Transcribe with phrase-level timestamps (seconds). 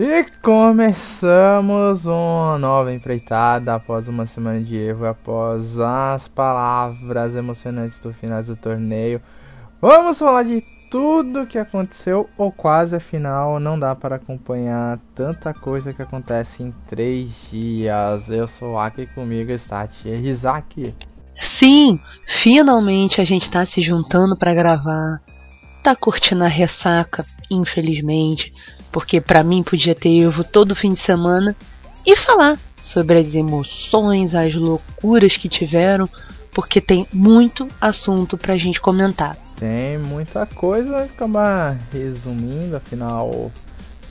[0.00, 8.12] E começamos uma nova empreitada após uma semana de erro, após as palavras emocionantes do
[8.12, 9.20] final do torneio.
[9.82, 15.92] Vamos falar de tudo que aconteceu, ou quase, afinal, não dá para acompanhar tanta coisa
[15.92, 18.30] que acontece em três dias.
[18.30, 20.94] Eu sou Aki comigo está Thierry Rizaki.
[21.58, 21.98] Sim,
[22.40, 25.20] finalmente a gente está se juntando para gravar.
[25.82, 28.52] Tá curtindo a ressaca, infelizmente
[28.92, 31.54] porque para mim podia ter Evo todo fim de semana
[32.06, 36.08] e falar sobre as emoções, as loucuras que tiveram,
[36.52, 39.36] porque tem muito assunto pra gente comentar.
[39.58, 43.50] Tem muita coisa, vai acabar resumindo, afinal,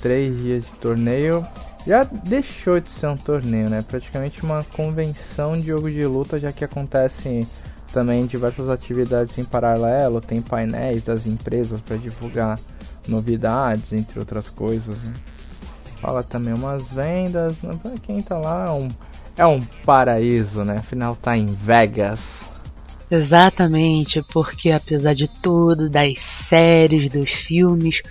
[0.02, 1.46] três dias de torneio
[1.88, 3.82] já deixou de ser um torneio, né?
[3.82, 7.48] Praticamente uma convenção de jogo de luta, já que acontece
[7.94, 12.59] também diversas atividades em paralelo, tem painéis das empresas para divulgar
[13.07, 14.95] novidades, entre outras coisas.
[15.03, 15.13] Né?
[16.02, 17.55] Fala também umas vendas.
[17.61, 17.77] Né?
[17.81, 18.89] Pra quem tá lá, é um,
[19.38, 20.77] é um paraíso, né?
[20.77, 22.45] Afinal, tá em Vegas.
[23.09, 28.01] Exatamente, porque apesar de tudo, das séries, dos filmes,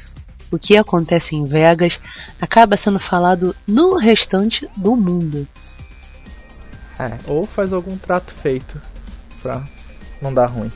[0.51, 2.01] o que acontece em Vegas
[2.41, 5.47] acaba sendo falado no restante do mundo.
[6.99, 8.81] É, ou faz algum trato feito
[9.43, 9.63] pra
[10.23, 10.73] não dar ruim.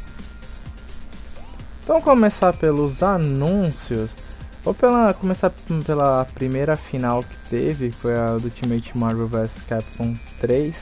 [1.91, 4.13] Então começar pelos anúncios.
[4.63, 5.53] Vou pela, começar
[5.85, 10.77] pela primeira final que teve, foi a do Ultimate Marvel vs Capcom 3.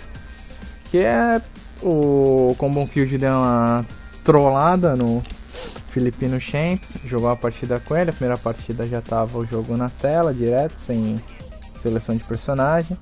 [0.90, 1.40] Que é
[1.82, 3.86] o Combo Field deu uma
[4.22, 5.22] trollada no
[5.88, 9.88] Filipino Champs, jogou a partida com ele, a primeira partida já tava o jogo na
[9.88, 11.18] tela, direto, sem
[11.82, 12.98] seleção de personagem.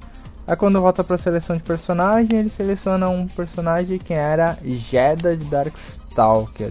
[0.46, 6.70] Aí quando volta pra seleção de personagem, ele seleciona um personagem que era de Darkstalker.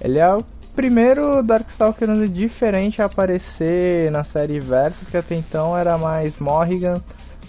[0.00, 5.96] Ele é o primeiro Darkstalker diferente a aparecer na série Versus, que até então era
[5.98, 7.02] mais Morrigan,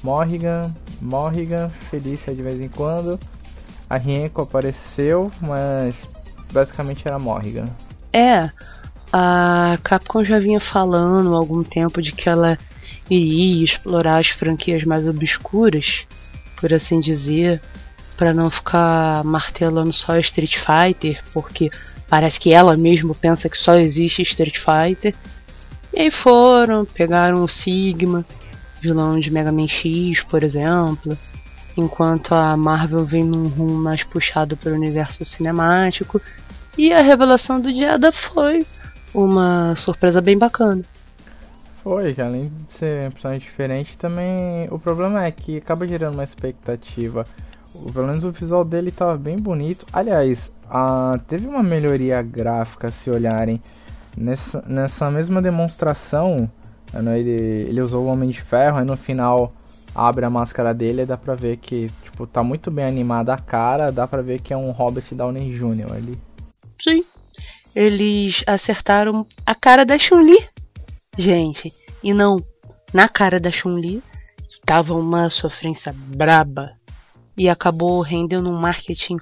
[0.04, 3.20] Morrigan, Morrigan, Felícia de vez em quando.
[3.90, 5.96] A Rienko apareceu, mas
[6.52, 7.66] basicamente era Morrigan.
[8.14, 8.50] É,
[9.12, 12.58] a Capcom já vinha falando há algum tempo de que ela
[13.10, 16.06] iria explorar as franquias mais obscuras,
[16.56, 17.62] por assim dizer,
[18.16, 21.70] para não ficar martelando só Street Fighter, porque
[22.12, 25.16] Parece que ela mesmo pensa que só existe Street Fighter.
[25.94, 28.26] E aí foram, pegaram o Sigma,
[28.82, 31.18] vilão de Mega Man X, por exemplo.
[31.78, 36.22] Enquanto a Marvel vem num rumo mais puxado para o universo cinemático.
[36.78, 38.66] E a revelação do Diada foi
[39.14, 40.84] uma surpresa bem bacana.
[41.82, 46.26] Foi, além de ser um personagem diferente, também o problema é que acaba gerando uma
[46.26, 47.26] expectativa.
[47.94, 49.86] Pelo menos o visual dele estava bem bonito.
[49.94, 53.62] Aliás, ah, teve uma melhoria gráfica se olharem
[54.16, 56.50] nessa, nessa mesma demonstração.
[56.94, 57.32] Né, ele,
[57.70, 59.54] ele usou o Homem de Ferro, aí no final
[59.94, 63.38] abre a máscara dele e dá pra ver que tipo, tá muito bem animada a
[63.38, 65.92] cara, dá pra ver que é um Robert Downey Jr.
[65.94, 66.18] ali.
[66.82, 67.04] Sim,
[67.76, 70.38] eles acertaram a cara da Chun-Li,
[71.18, 71.72] gente,
[72.02, 72.38] e não
[72.94, 74.02] na cara da Chun-Li,
[74.38, 76.72] que tava uma sofrência braba
[77.38, 79.18] e acabou rendendo um marketing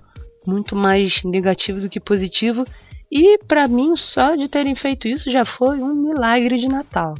[0.45, 2.65] muito mais negativo do que positivo.
[3.11, 7.15] E para mim, só de terem feito isso já foi um milagre de Natal.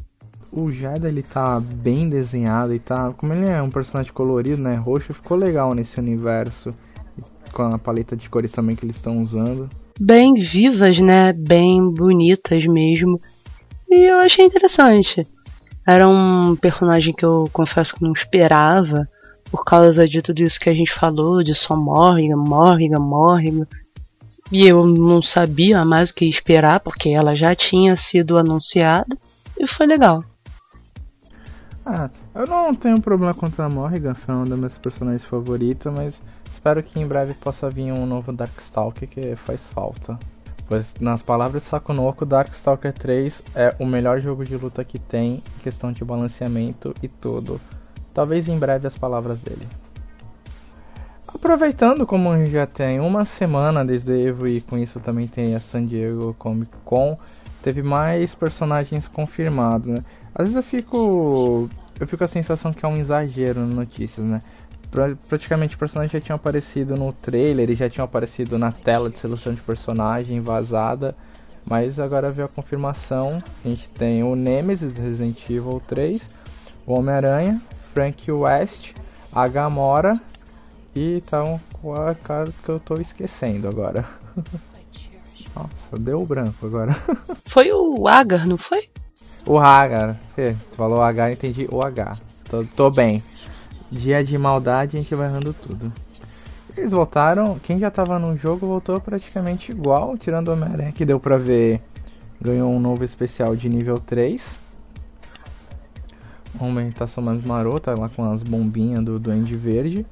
[0.52, 4.75] O Jada ele tá bem desenhado e tá, como ele é um personagem colorido, né,
[4.75, 6.74] roxo, ficou legal nesse universo
[7.52, 9.69] com a paleta de cores também que eles estão usando.
[10.00, 13.19] Bem vivas, né, bem bonitas mesmo.
[13.90, 15.25] E eu achei interessante.
[15.86, 19.07] Era um personagem que eu confesso que não esperava
[19.52, 23.68] por causa de tudo isso que a gente falou, de só Morrigan, Morrigan, Morrigan.
[24.52, 29.16] E eu não sabia mais o que esperar, porque ela já tinha sido anunciada,
[29.60, 30.24] e foi legal.
[31.86, 36.22] Ah, eu não tenho problema contra a Morrigan, foi uma das minhas personagens favoritas, mas
[36.52, 40.20] espero que em breve possa vir um novo Darkstalker que faz falta.
[40.68, 45.36] Pois, nas palavras de Sakunoko, Darkstalker 3 é o melhor jogo de luta que tem
[45.36, 47.60] em questão de balanceamento e tudo.
[48.13, 49.67] Talvez em breve as palavras dele.
[51.27, 55.59] Aproveitando como já tem uma semana desde o Evo e com isso também tem a
[55.59, 57.17] San Diego Comic Con,
[57.61, 60.03] teve mais personagens confirmados, né?
[60.33, 61.69] Às vezes eu fico
[62.00, 64.41] eu fico com a sensação que é um exagero nas notícias, né?
[64.89, 69.19] Pra, praticamente o personagem já tinha aparecido no trailer, já tinha aparecido na tela de
[69.19, 71.15] seleção de personagem vazada,
[71.63, 73.44] mas agora veio a confirmação.
[73.63, 76.21] A gente tem o Nemesis do Resident Evil 3,
[76.94, 77.62] o Homem-Aranha,
[77.94, 78.94] Frank West,
[79.31, 80.19] a Gamora
[80.95, 81.59] e tá um
[82.24, 84.03] cara que eu tô esquecendo agora.
[85.56, 86.94] Nossa, deu branco agora.
[87.50, 88.89] Foi o Agar, não foi?
[89.45, 90.19] O H, cara.
[90.36, 92.18] Você falou H, entendi o H.
[92.50, 93.24] Tô, tô bem.
[93.92, 95.92] Dia de maldade, a gente vai errando tudo.
[96.77, 101.19] Eles voltaram, quem já tava no jogo voltou praticamente igual, tirando o Homem-Aranha que deu
[101.19, 101.81] pra ver,
[102.39, 104.69] ganhou um novo especial de nível 3.
[106.59, 110.06] Uma imitação mais marota, lá com as bombinhas do Duende Verde.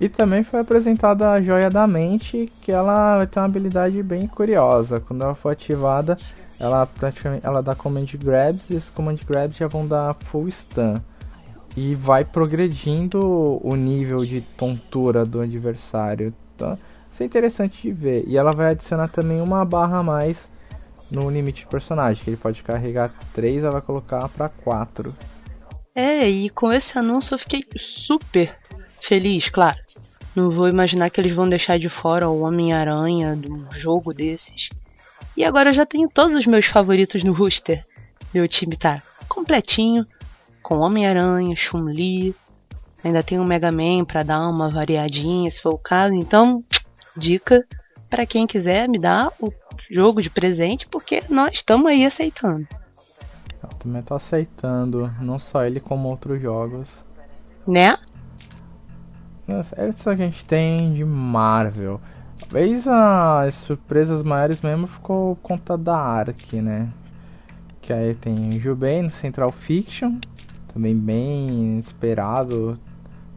[0.00, 4.98] E também foi apresentada a Joia da Mente, que ela tem uma habilidade bem curiosa.
[5.00, 6.16] Quando ela for ativada,
[6.58, 10.96] ela praticamente ela dá command grabs e esses command grabs já vão dar full stun.
[11.76, 16.32] E vai progredindo o nível de tontura do adversário.
[16.54, 16.78] Então,
[17.12, 18.24] isso é interessante de ver.
[18.26, 20.46] E ela vai adicionar também uma barra a mais
[21.10, 25.14] no limite de personagem, que ele pode carregar 3, ela vai colocar para 4.
[25.94, 28.52] É, e com esse anúncio eu fiquei super
[29.00, 29.78] feliz, claro.
[30.34, 34.68] Não vou imaginar que eles vão deixar de fora o Homem-Aranha um jogo desses.
[35.36, 37.84] E agora eu já tenho todos os meus favoritos no roster.
[38.32, 40.04] Meu time tá completinho,
[40.60, 42.34] com Homem-Aranha, Chun-Li.
[43.04, 46.14] Ainda tem o Mega Man pra dar uma variadinha, se for o caso.
[46.14, 46.64] Então,
[47.16, 47.64] dica
[48.10, 49.52] para quem quiser me dar o
[49.90, 52.66] jogo de presente, porque nós estamos aí aceitando.
[53.70, 56.90] Eu também tô aceitando, não só ele como outros jogos.
[59.46, 59.62] Né?
[59.76, 62.00] É isso que a gente tem de Marvel.
[62.38, 66.88] Talvez as surpresas maiores mesmo ficou conta da Ark, né?
[67.80, 70.18] Que aí tem Jubei no Central Fiction,
[70.72, 72.78] também bem esperado,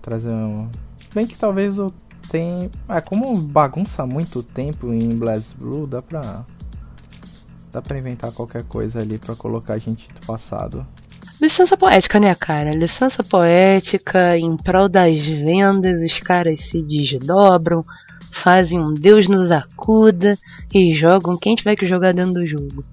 [0.01, 0.69] trazendo.
[1.13, 1.93] Bem que talvez o
[2.29, 2.69] tem.
[2.89, 6.45] É como bagunça muito tempo em Blast Blue, dá pra.
[7.77, 10.83] Dá pra inventar qualquer coisa ali pra colocar a gente do passado.
[11.39, 12.71] Licença poética, né, cara?
[12.71, 17.85] Licença poética, em prol das vendas, os caras se desdobram,
[18.43, 20.35] fazem um Deus nos acuda
[20.73, 22.83] e jogam quem tiver que jogar dentro do jogo.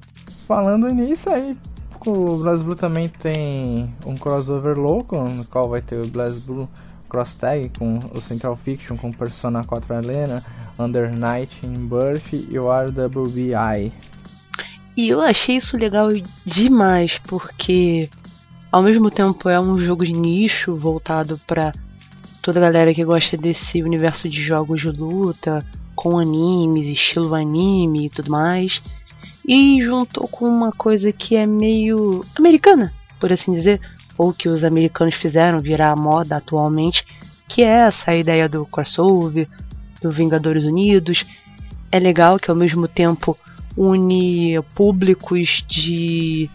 [0.47, 1.57] Falando nisso aí,
[2.05, 6.69] o BlazBlue também tem um crossover louco, no qual vai ter o BlazBlue
[7.09, 10.45] Cross Tag com o Central Fiction, com Persona 4 Helena,
[10.79, 13.91] Under Night in Birth e o RWBI.
[14.97, 16.09] E eu achei isso legal
[16.47, 18.09] demais, porque
[18.71, 21.73] ao mesmo tempo é um jogo de nicho voltado para
[22.43, 25.59] toda a galera que gosta desse universo de jogos de luta,
[25.97, 28.83] com animes, estilo anime e tudo mais.
[29.47, 33.81] E juntou com uma coisa que é meio americana, por assim dizer,
[34.17, 37.05] ou que os americanos fizeram virar moda atualmente,
[37.49, 39.49] que é essa ideia do crossover,
[40.01, 41.25] do Vingadores Unidos.
[41.91, 43.37] É legal que ao mesmo tempo
[43.77, 46.51] une públicos de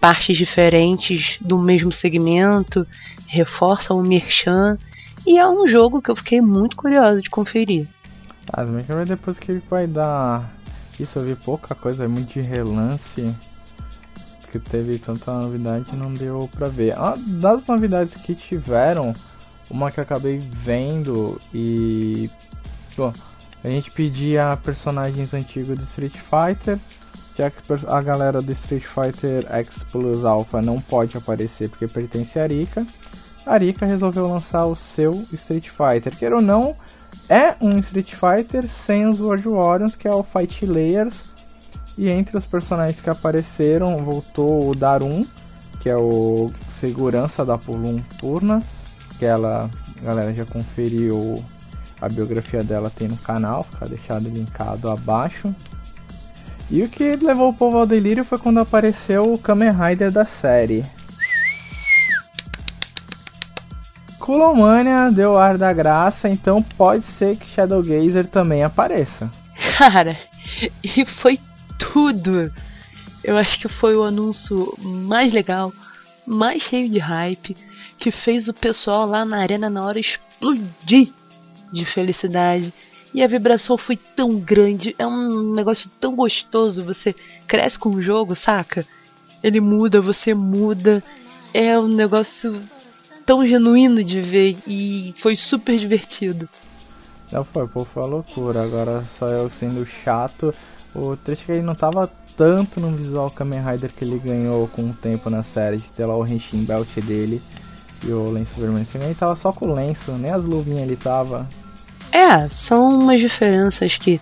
[0.00, 2.86] partes diferentes do mesmo segmento,
[3.28, 4.76] reforça o merchan
[5.26, 7.86] e é um jogo que eu fiquei muito curiosa de conferir.
[8.52, 10.52] Ah, ver depois que ele vai dar.
[10.98, 13.34] Isso eu vi pouca coisa, é muito de relance.
[14.50, 16.94] Que teve tanta novidade não deu pra ver.
[16.98, 19.14] Ah, das novidades que tiveram,
[19.70, 22.28] uma que eu acabei vendo e.
[22.96, 23.12] Bom,
[23.64, 26.78] a gente pedia personagens antigos do Street Fighter
[27.36, 32.38] já que a galera do Street Fighter X Plus Alpha não pode aparecer porque pertence
[32.38, 32.86] a Arika,
[33.46, 36.16] a Arika resolveu lançar o seu Street Fighter.
[36.16, 36.76] Quer ou não,
[37.28, 41.32] é um Street Fighter sem os World Warriors, que é o Fight Layers.
[41.98, 45.26] E entre os personagens que apareceram, voltou o Darun,
[45.80, 46.50] que é o
[46.80, 48.62] segurança da Pulum Purna,
[49.18, 51.42] que ela, a galera já conferiu
[52.02, 55.54] a biografia dela tem no canal, fica deixado linkado abaixo.
[56.68, 60.24] E o que levou o povo ao delírio foi quando apareceu o Kamen Rider da
[60.24, 60.84] série.
[64.18, 69.30] Kulomania deu ar da graça, então pode ser que Shadow Gazer também apareça.
[69.78, 70.16] Cara,
[70.82, 71.38] e foi
[71.78, 72.52] tudo.
[73.22, 75.72] Eu acho que foi o anúncio mais legal,
[76.26, 77.56] mais cheio de hype,
[77.96, 81.12] que fez o pessoal lá na arena na hora explodir
[81.72, 82.72] de felicidade.
[83.14, 86.82] E a vibração foi tão grande, é um negócio tão gostoso.
[86.84, 87.14] Você
[87.46, 88.86] cresce com o jogo, saca?
[89.42, 91.02] Ele muda, você muda.
[91.52, 92.58] É um negócio
[93.26, 96.48] tão genuíno de ver e foi super divertido.
[97.30, 98.62] Não foi, pô, foi uma loucura.
[98.62, 100.54] Agora só eu sendo chato.
[100.94, 104.82] O trecho que ele não tava tanto no visual Kamen Rider que ele ganhou com
[104.82, 107.40] o tempo na série, de ter lá o Henshin Belt dele
[108.04, 108.86] e o lenço vermelho.
[108.94, 111.46] Ele tava só com o lenço, nem as luvinhas ele tava.
[112.12, 114.20] É, são umas diferenças que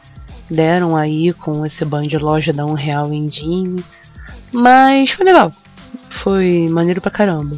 [0.48, 3.84] deram aí com esse ban de loja da um real Engine.
[4.52, 5.52] Mas foi legal.
[6.22, 7.56] Foi maneiro pra caramba.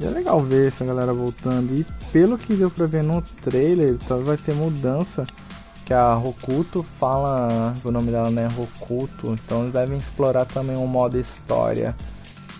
[0.00, 1.74] É legal ver essa galera voltando.
[1.74, 5.24] E pelo que deu pra ver no trailer, talvez vai ter mudança.
[5.84, 7.74] Que a Rokuto fala.
[7.84, 9.32] O nome dela não é Rokuto.
[9.32, 11.94] Então eles devem explorar também um modo história.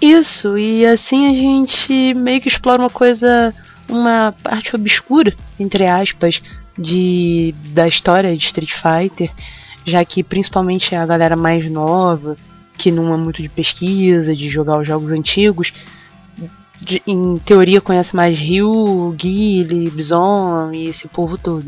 [0.01, 3.55] Isso, e assim a gente meio que explora uma coisa,
[3.89, 6.41] uma parte obscura, entre aspas,
[6.79, 9.31] de da história de Street Fighter,
[9.87, 12.37] já que principalmente a galera mais nova,
[12.77, 15.73] que não é muito de pesquisa, de jogar os jogos antigos,
[16.81, 21.65] de, em teoria conhece mais Ryu, Guile, Bison e esse povo todo.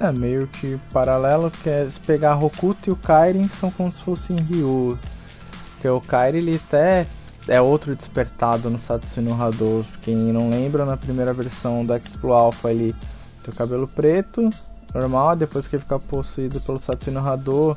[0.00, 4.36] É meio que paralelo, que é pegar Rokuto e o Kairin são como se fossem
[4.36, 4.98] Ryu.
[5.72, 7.06] Porque o Kairin ele até
[7.46, 9.84] é outro despertado no Satsui Hadou.
[10.02, 12.94] Quem não lembra, na primeira versão do Explo Alpha ele
[13.42, 14.48] tem o cabelo preto,
[14.94, 17.76] normal, depois que ele fica possuído pelo Satsui Hadou,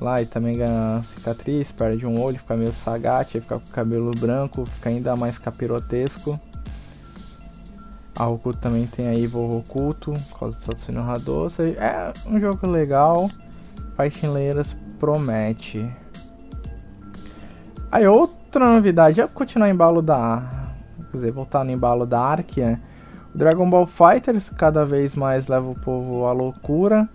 [0.00, 4.10] lá e também ganha cicatriz, perde um olho, fica meio Sagat, fica com o cabelo
[4.18, 6.38] branco, fica ainda mais capirotesco.
[8.18, 11.44] A Rokuto também tem a Evil Oculto, por causa do Satsui Hadou.
[11.44, 13.30] Ou seja, é um jogo legal.
[13.96, 15.88] Fighting Leiras promete.
[17.90, 20.68] Aí outra novidade é continuar em embalo da.
[21.10, 22.80] Quer dizer, voltar no embalo da Arkia.
[23.34, 27.08] Dragon Ball Fighters cada vez mais leva o povo à loucura.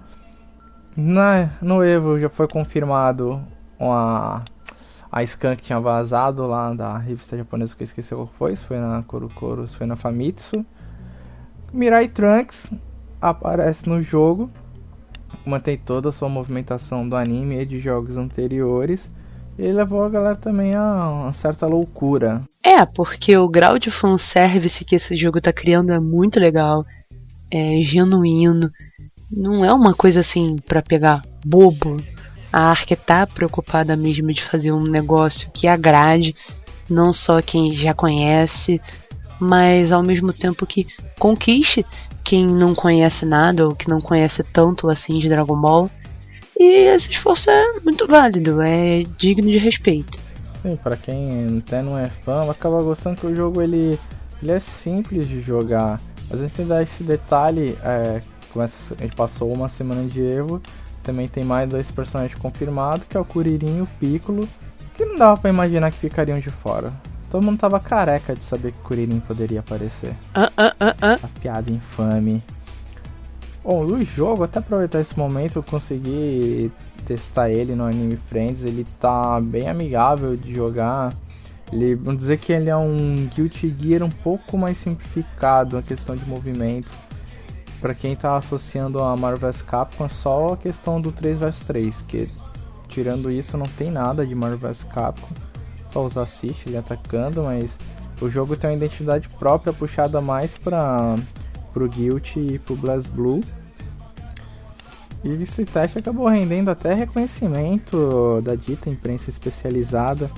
[0.96, 3.42] Na, no Evo já foi confirmado
[3.80, 4.44] uma,
[5.12, 8.56] a scan que tinha vazado lá da revista japonesa que eu esqueci qual foi.
[8.56, 10.66] Se foi na Kurukoro, se foi na Famitsu.
[11.74, 12.72] Mirai Trunks
[13.20, 14.52] aparece no jogo,
[15.44, 19.12] mantém toda a sua movimentação do anime e de jogos anteriores.
[19.58, 22.42] E levou a galera também a uma certa loucura.
[22.64, 26.84] É, porque o grau de fanservice que esse jogo tá criando é muito legal.
[27.52, 28.70] É genuíno.
[29.32, 31.98] Não é uma coisa assim para pegar bobo.
[32.52, 36.36] A Ark tá preocupada mesmo de fazer um negócio que agrade
[36.90, 38.82] não só quem já conhece,
[39.40, 40.86] mas ao mesmo tempo que
[41.18, 41.86] conquiste
[42.24, 45.90] quem não conhece nada ou que não conhece tanto assim de Dragon Ball.
[46.64, 50.18] E esse esforço é muito válido, é digno de respeito.
[50.62, 54.00] Sim, para quem até não é fã, vai acabar gostando que o jogo ele,
[54.42, 56.00] ele é simples de jogar.
[56.32, 58.22] A gente dá esse detalhe, é,
[58.54, 60.62] começa, a gente passou uma semana de Evo,
[61.04, 64.48] também tem mais dois personagens confirmados, que é o Kuririn e o Piccolo,
[64.96, 66.94] que não dava para imaginar que ficariam de fora.
[67.30, 70.16] Todo mundo tava careca de saber que Kuririn poderia aparecer.
[70.34, 71.18] Ah, ah, ah, ah.
[71.22, 72.42] A piada infame.
[73.64, 76.70] Bom, o jogo, até aproveitar esse momento, eu consegui
[77.06, 78.62] testar ele no Anime Friends.
[78.64, 81.14] Ele tá bem amigável de jogar.
[81.72, 86.14] Ele, vamos dizer que ele é um Guilty Gear um pouco mais simplificado na questão
[86.14, 86.94] de movimentos.
[87.80, 92.02] Para quem tá associando a Marvel vs Capcom, só a questão do 3 vs 3,
[92.08, 92.30] que
[92.90, 95.34] tirando isso não tem nada de Marvel vs Capcom
[95.94, 97.70] para os assist ele atacando, mas
[98.20, 101.16] o jogo tem uma identidade própria puxada mais para
[101.74, 102.78] pro Guilt e pro
[103.12, 103.44] Blue.
[105.24, 110.30] E esse teste acabou rendendo até reconhecimento da dita imprensa especializada,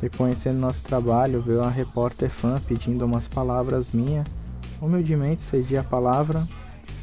[0.00, 4.26] reconhecendo nosso trabalho, veio uma repórter fã pedindo umas palavras minhas.
[4.80, 6.46] Humildemente cedi a palavra.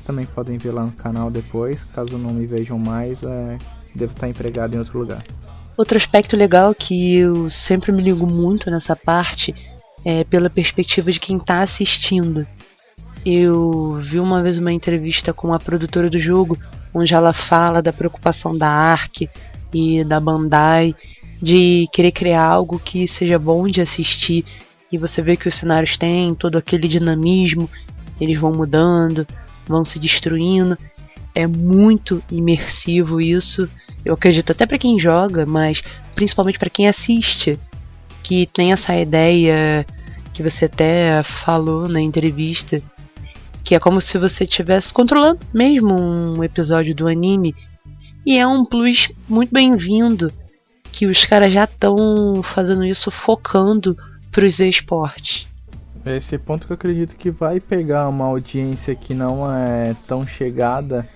[0.06, 3.58] Também podem ver lá no canal depois, caso não me vejam mais, é,
[3.96, 5.24] devo estar empregado em outro lugar.
[5.78, 9.56] Outro aspecto legal que eu sempre me ligo muito nessa parte
[10.06, 12.46] é pela perspectiva de quem está assistindo.
[13.26, 16.58] Eu vi uma vez uma entrevista com a produtora do jogo,
[16.94, 19.30] onde ela fala da preocupação da Ark
[19.74, 20.96] e da Bandai
[21.42, 24.46] de querer criar algo que seja bom de assistir.
[24.92, 27.70] E você vê que os cenários têm todo aquele dinamismo,
[28.20, 29.26] eles vão mudando,
[29.68, 30.78] vão se destruindo.
[31.34, 33.70] É muito imersivo isso
[34.04, 35.82] eu acredito até para quem joga, mas
[36.16, 37.58] principalmente para quem assiste,
[38.24, 39.86] que tem essa ideia
[40.34, 42.82] que você até falou na entrevista,
[43.72, 47.56] que é como se você estivesse controlando mesmo um episódio do anime.
[48.26, 50.30] E é um plus muito bem-vindo
[50.92, 53.96] que os caras já estão fazendo isso focando
[54.30, 55.48] para os esportes.
[56.06, 61.08] Esse ponto que eu acredito que vai pegar uma audiência que não é tão chegada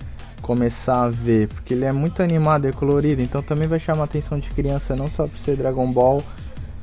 [0.41, 4.05] começar a ver, porque ele é muito animado e colorido, então também vai chamar a
[4.05, 6.23] atenção de criança, não só por ser Dragon Ball.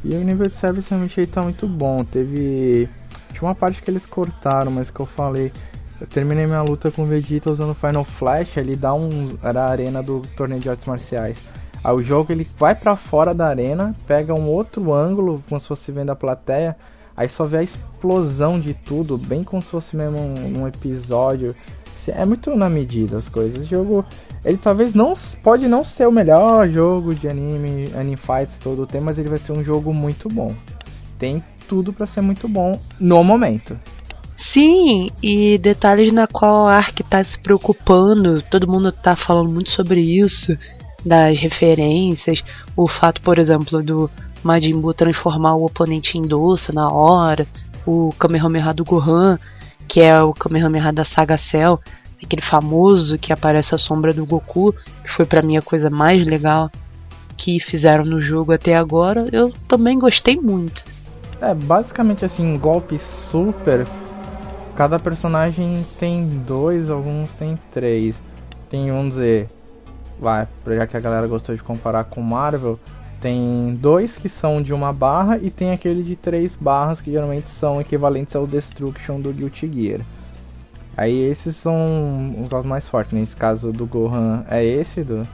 [0.04, 2.04] E o de service realmente aí tá muito bom.
[2.04, 2.90] Teve.
[3.42, 5.50] Tinha uma parte que eles cortaram, mas que eu falei.
[6.00, 9.36] Eu terminei minha luta com o Vegeta usando Final Flash, ele dá um.
[9.42, 11.38] Era a arena do torneio de artes marciais.
[11.82, 15.66] Aí o jogo ele vai para fora da arena, pega um outro ângulo, como se
[15.66, 16.76] fosse vendo a plateia,
[17.16, 21.52] aí só vê a explosão de tudo, bem como se fosse mesmo um, um episódio.
[22.06, 23.58] É muito na medida as coisas.
[23.58, 24.04] O jogo,
[24.44, 28.86] ele talvez não pode não ser o melhor jogo de anime, anime fights todo o
[28.86, 30.54] tempo, mas ele vai ser um jogo muito bom.
[31.18, 33.80] Tem tudo para ser muito bom no momento.
[34.36, 39.70] Sim, e detalhes na qual a Ark tá se preocupando, todo mundo tá falando muito
[39.70, 40.54] sobre isso,
[41.02, 42.42] das referências,
[42.76, 44.10] o fato, por exemplo, do
[44.44, 47.46] Majin Buu transformar o oponente em doce na hora,
[47.86, 49.38] o Kamehameha do Gohan,
[49.88, 51.80] que é o Kamehameha da saga Cell,
[52.22, 56.22] aquele famoso que aparece a sombra do Goku, que foi para mim a coisa mais
[56.26, 56.70] legal
[57.38, 60.91] que fizeram no jogo até agora, eu também gostei muito.
[61.42, 63.84] É, basicamente assim, golpe super.
[64.76, 68.16] Cada personagem tem dois, alguns tem três.
[68.70, 69.48] Tem um dizer,
[70.20, 72.78] vai, já que a galera gostou de comparar com Marvel,
[73.20, 77.48] tem dois que são de uma barra e tem aquele de três barras que geralmente
[77.48, 80.00] são equivalentes ao Destruction do Guilty Gear.
[80.96, 83.12] Aí esses são os mais fortes.
[83.12, 85.26] Nesse caso do Gohan é esse, do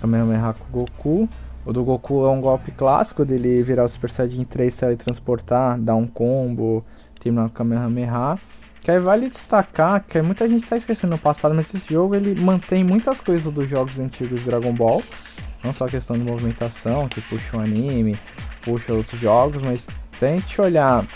[0.00, 1.28] Kamehameha Goku.
[1.64, 5.94] O do Goku é um golpe clássico dele virar o Super Saiyajin 3, teletransportar, dar
[5.94, 6.84] um combo,
[7.20, 8.38] terminar o Kamehameha.
[8.80, 12.34] Que aí vale destacar que muita gente está esquecendo no passado, mas esse jogo ele
[12.34, 15.04] mantém muitas coisas dos jogos antigos de Dragon Ball.
[15.62, 18.18] Não só a questão de movimentação, que puxa um anime,
[18.64, 19.86] puxa outros jogos, mas
[20.18, 21.06] se a gente olhar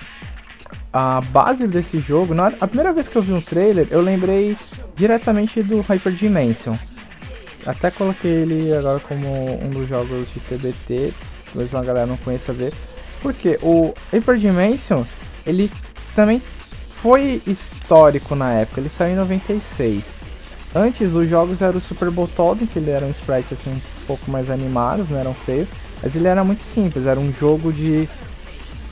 [0.92, 4.56] a base desse jogo, na, a primeira vez que eu vi um trailer, eu lembrei
[4.94, 6.76] diretamente do Hyper Dimension.
[7.66, 9.26] Até coloquei ele agora como
[9.60, 11.12] um dos jogos de TBT,
[11.46, 12.72] talvez a galera não conheça ver.
[13.20, 15.04] Porque o Hyper Dimension,
[15.44, 15.70] ele
[16.14, 16.40] também
[16.88, 20.04] foi histórico na época, ele saiu em 96.
[20.74, 24.30] Antes os jogos eram o Super Botolden, que ele era um sprite assim um pouco
[24.30, 25.68] mais animados, não eram feios,
[26.02, 28.08] mas ele era muito simples, era um jogo de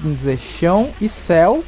[0.00, 1.62] vamos dizer, chão e céu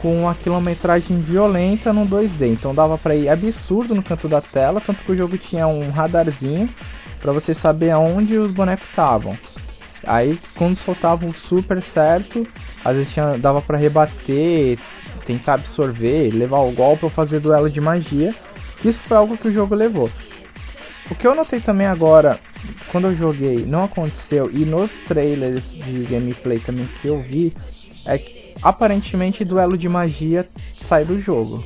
[0.00, 2.52] com uma quilometragem violenta no 2D.
[2.52, 5.90] Então dava para ir absurdo no canto da tela, tanto que o jogo tinha um
[5.90, 6.68] radarzinho
[7.20, 9.36] para você saber aonde os bonecos estavam.
[10.06, 12.46] Aí quando soltava o super certo,
[12.84, 14.78] às vezes tinha, dava para rebater,
[15.26, 18.34] tentar absorver, levar o golpe ou fazer duelo de magia.
[18.82, 20.10] Isso foi algo que o jogo levou.
[21.10, 22.38] O que eu notei também agora,
[22.90, 27.52] quando eu joguei, não aconteceu, e nos trailers de gameplay também que eu vi,
[28.06, 31.64] é que aparentemente duelo de magia sai do jogo.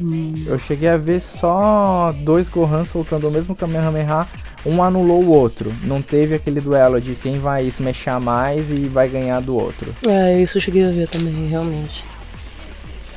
[0.00, 0.44] Hum.
[0.46, 4.26] Eu cheguei a ver só dois Gohan soltando o mesmo Kamehameha,
[4.64, 5.72] um anulou o outro.
[5.82, 9.94] Não teve aquele duelo de quem vai smashar mais e vai ganhar do outro.
[10.06, 12.04] É, isso eu cheguei a ver também, realmente.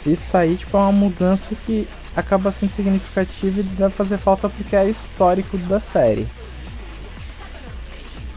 [0.01, 4.75] Se sair, tipo, é uma mudança que acaba sendo significativa e deve fazer falta porque
[4.75, 6.27] é histórico da série.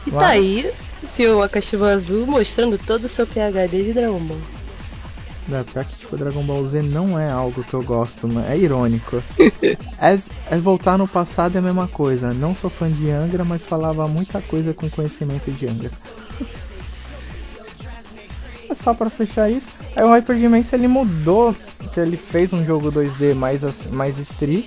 [0.07, 0.27] E tá Mas...
[0.27, 0.71] tá aí
[1.17, 4.54] seu Akashibo Azul mostrando todo o seu PHD de Dragon Ball.
[5.47, 9.23] Pior que tipo, Dragon Ball Z não é algo que eu gosto, mas é irônico.
[10.01, 10.19] é,
[10.51, 12.33] é, voltar no passado é a mesma coisa.
[12.33, 15.91] Não sou fã de Angra, mas falava muita coisa com conhecimento de Angra.
[18.71, 19.69] é só pra fechar isso.
[19.95, 21.55] Aí o Hyper Dimension ele mudou,
[21.93, 24.67] que ele fez um jogo 2D mais, mais street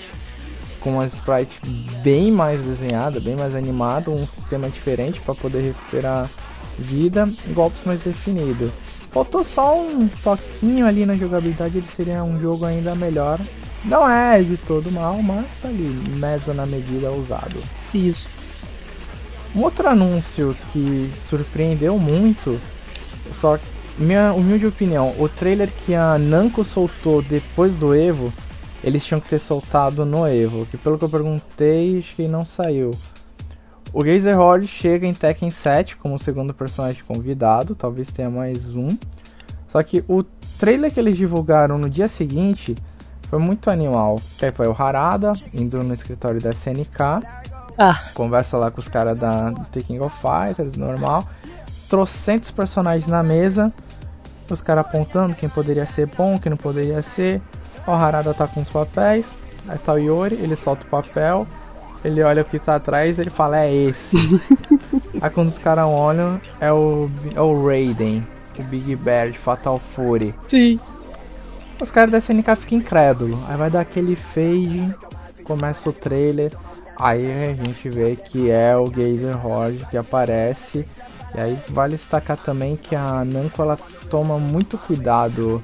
[0.80, 1.60] com uma sprite
[2.02, 6.30] bem mais desenhada, bem mais animada, um sistema diferente para poder recuperar
[6.78, 8.72] vida, golpes mais definidos.
[9.12, 13.40] Faltou só um toquinho ali na jogabilidade, ele seria um jogo ainda melhor.
[13.86, 17.64] Não é de todo mal, mas tá ali, mesa na medida usado.
[17.94, 18.30] Isso.
[19.56, 22.60] Um outro anúncio que surpreendeu muito,
[23.40, 23.58] só
[23.98, 28.32] minha humilde opinião, o trailer que a Namco soltou depois do Evo
[28.84, 32.46] eles tinham que ter soltado no Evo, que pelo que eu perguntei, acho que não
[32.46, 32.92] saiu.
[33.94, 38.90] O Geyser Horde chega em Tekken 7 como segundo personagem convidado, talvez tenha mais um.
[39.72, 40.24] Só que o
[40.60, 42.76] trailer que eles divulgaram no dia seguinte
[43.30, 44.20] foi muito animal.
[44.38, 47.24] Que aí foi o Harada indo no escritório da SNK,
[47.78, 48.02] ah.
[48.14, 51.24] conversa lá com os caras da The King of Fighters, normal.
[51.90, 53.74] Trocentos personagens na mesa,
[54.50, 57.42] os caras apontando quem poderia ser bom, quem não poderia ser.
[57.86, 59.28] O Harada tá com os papéis.
[59.68, 61.48] Aí tá o Yori, ele solta o papel.
[62.04, 64.16] Ele olha o que tá atrás ele fala, é esse.
[65.22, 68.26] aí quando os caras olham, é o, é o Raiden,
[68.58, 70.34] o Big Bear de Fatal Fury.
[70.50, 70.80] Sim.
[71.82, 73.40] Os caras da SNK ficam incrédulos.
[73.48, 74.94] Aí vai dar aquele fade,
[75.44, 76.52] começa o trailer.
[77.00, 80.86] Aí a gente vê que é o Gazer Horde que aparece.
[81.36, 83.78] E aí vale destacar também que a Namco ela
[84.10, 85.62] toma muito cuidado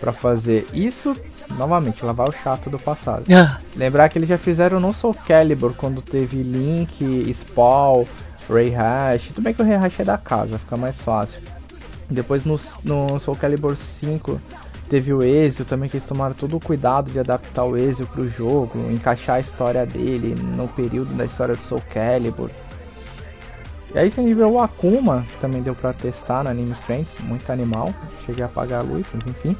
[0.00, 1.14] para fazer isso
[1.58, 3.24] novamente, lavar o chato do passado.
[3.32, 3.58] Ah.
[3.76, 8.04] Lembrar que eles já fizeram no Soul Calibur, quando teve Link, Spawn,
[8.48, 9.28] Ray Hash.
[9.28, 11.40] Tudo bem que o Ray Hash é da casa, fica mais fácil.
[12.10, 14.40] Depois no, no Soul Calibur 5
[14.88, 18.28] teve o Ezio também, que eles tomaram todo o cuidado de adaptar o Ezio pro
[18.28, 22.50] jogo, encaixar a história dele no período da história do Soul Calibur.
[23.94, 27.92] E aí tem nível o Akuma, também deu pra testar na Anime Friends, muito animal.
[28.24, 29.56] Cheguei a apagar a luz, mas enfim.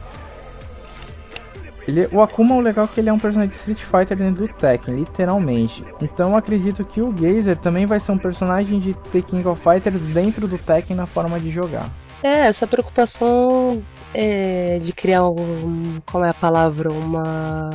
[1.87, 4.47] Ele, o Akuma, o legal é que ele é um personagem de Street Fighter dentro
[4.47, 5.85] do Tekken, literalmente.
[6.01, 10.01] Então acredito que o Gazer também vai ser um personagem de The King of Fighters
[10.03, 11.91] dentro do Tekken na forma de jogar.
[12.23, 13.83] É, essa preocupação
[14.15, 16.01] é, de criar um.
[16.07, 16.91] Qual é a palavra?
[16.91, 17.71] Uma.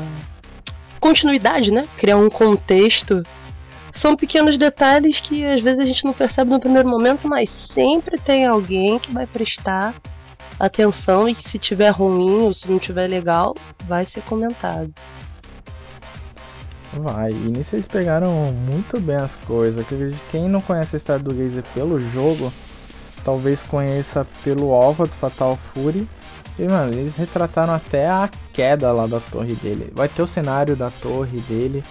[0.99, 1.83] Continuidade, né?
[1.97, 3.23] Criar um contexto.
[3.93, 8.17] São pequenos detalhes que às vezes a gente não percebe no primeiro momento, mas sempre
[8.17, 9.93] tem alguém que vai prestar
[10.59, 13.55] atenção e que se tiver ruim ou se não tiver legal,
[13.87, 14.91] vai ser comentado.
[16.93, 19.85] Vai, e nisso eles pegaram muito bem as coisas.
[20.31, 22.51] Quem não conhece a história do Gazer pelo jogo,
[23.23, 26.07] talvez conheça pelo Alva do Fatal Fury.
[26.57, 29.91] E mano, eles retrataram até a queda lá da torre dele.
[29.93, 31.83] Vai ter o cenário da torre dele.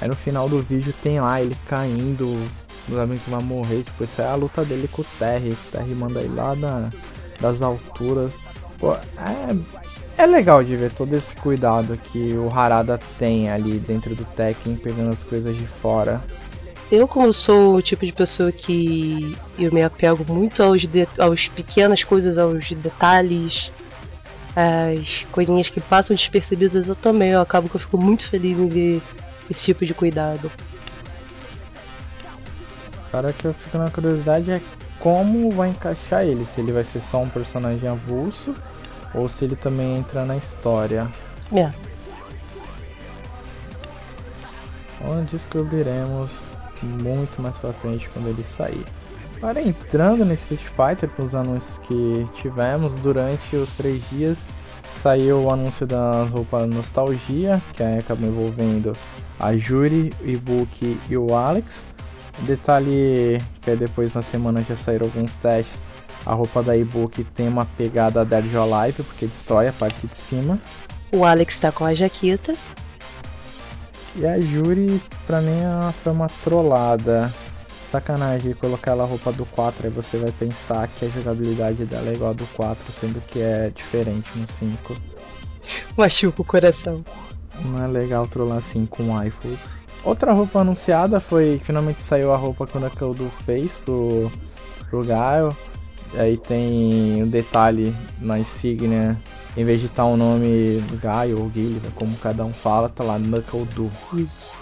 [0.00, 2.40] Aí no final do vídeo tem lá ele caindo.
[2.88, 3.82] Os amigos vai morrer.
[3.82, 5.50] Tipo, isso é a luta dele com o Terry.
[5.50, 6.90] O Terry manda ele lá da,
[7.40, 8.32] das alturas.
[8.78, 9.56] Pô, é,
[10.16, 14.76] é legal de ver todo esse cuidado que o Harada tem ali dentro do Tekken,
[14.76, 16.20] pegando as coisas de fora.
[16.90, 21.48] Eu, como sou o tipo de pessoa que eu me apego muito aos, de, aos
[21.48, 23.70] pequenas coisas, aos detalhes,
[24.54, 28.68] as coisinhas que passam despercebidas, eu também eu acabo que eu fico muito feliz em
[28.68, 29.02] ver
[29.50, 30.50] esse tipo de cuidado.
[33.10, 34.60] Cara, que eu fico na curiosidade é
[35.04, 38.54] como vai encaixar ele, se ele vai ser só um personagem avulso
[39.14, 41.06] ou se ele também entra na história.
[41.54, 41.70] É.
[45.06, 46.30] Onde descobriremos
[46.82, 48.82] muito mais pra frente quando ele sair.
[49.36, 54.38] Agora entrando nesse Street Fighter com os anúncios que tivemos durante os três dias,
[55.02, 58.92] saiu o anúncio da roupa Nostalgia, que aí acabou envolvendo
[59.38, 61.84] a Juri, o Ibuki e o Alex.
[62.40, 65.78] Detalhe que depois na semana já saíram alguns testes.
[66.26, 70.16] A roupa da Ibuki tem uma pegada Dead or Alive, porque destrói a parte de
[70.16, 70.58] cima.
[71.12, 72.54] O Alex tá com a jaqueta.
[74.16, 75.60] E a Juri, pra mim,
[76.02, 77.32] foi uma trollada.
[77.90, 82.08] Sacanagem colocar ela a roupa do 4, aí você vai pensar que a jogabilidade dela
[82.08, 84.96] é igual a do 4, sendo que é diferente no 5.
[85.96, 87.04] Machuca o coração.
[87.64, 89.60] Não é legal trollar assim com iPhones.
[90.04, 94.30] Outra roupa anunciada foi finalmente saiu a roupa que o Knuckle fez pro,
[94.90, 95.56] pro Gaio.
[96.14, 99.16] Aí tem um detalhe na insígnia
[99.56, 102.88] em vez de estar tá o nome do Gaio ou Guilherme, como cada um fala,
[102.88, 103.66] tá lá Knuckle.
[104.14, 104.54] Isso.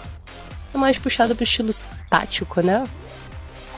[0.73, 1.73] É mais puxado pro estilo
[2.09, 2.85] tático, né?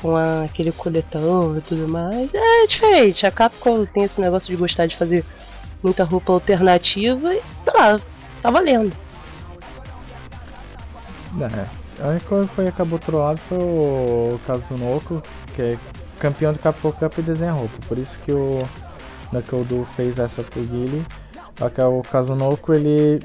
[0.01, 2.29] Com a, aquele coletão e tudo mais.
[2.33, 3.25] É diferente.
[3.25, 5.25] A Capcom tem esse negócio de gostar de fazer
[5.81, 7.99] muita roupa alternativa e tá,
[8.41, 9.04] tá valendo.
[11.39, 12.03] É.
[12.03, 15.21] A única coisa que foi, acabou trollado foi o Kazunoko,
[15.55, 15.77] que é
[16.19, 17.77] campeão do Capcom Cup e desenha roupa.
[17.87, 18.59] Por isso que o
[19.31, 21.05] Knuckle fez essa pro Guile.
[21.57, 23.19] Só que o Kazunoko ele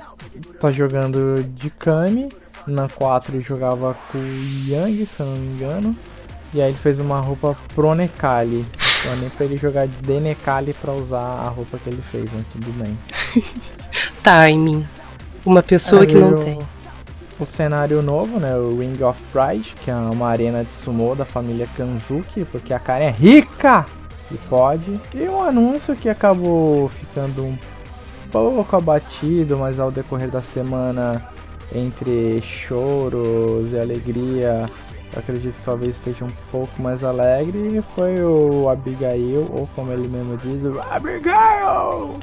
[0.61, 2.29] tá jogando de Kami.
[2.67, 5.97] Na 4 ele jogava com o Yang, se eu não me engano.
[6.53, 8.65] E aí ele fez uma roupa pro Nekali.
[9.01, 12.45] Então nem pra ele jogar de Nekali pra usar a roupa que ele fez, mas
[12.53, 12.99] tudo bem.
[14.23, 14.87] Timing.
[15.45, 16.59] Uma pessoa que não tem.
[17.41, 18.55] O cenário novo, né?
[18.55, 22.79] O Ring of Pride, que é uma arena de sumo da família Kanzuki, porque a
[22.79, 23.87] cara é rica!
[24.31, 25.01] E pode.
[25.15, 27.59] E um anúncio que acabou ficando um
[28.31, 31.27] pouco abatido, mas ao decorrer da semana,
[31.75, 34.67] entre choros e alegria,
[35.13, 40.09] eu acredito que talvez esteja um pouco mais alegre, foi o Abigail, ou como ele
[40.09, 42.19] mesmo diz, o Abigail!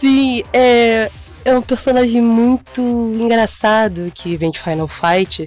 [0.00, 1.10] Sim, é,
[1.44, 2.80] é um personagem muito
[3.14, 5.46] engraçado que vem de Final Fight.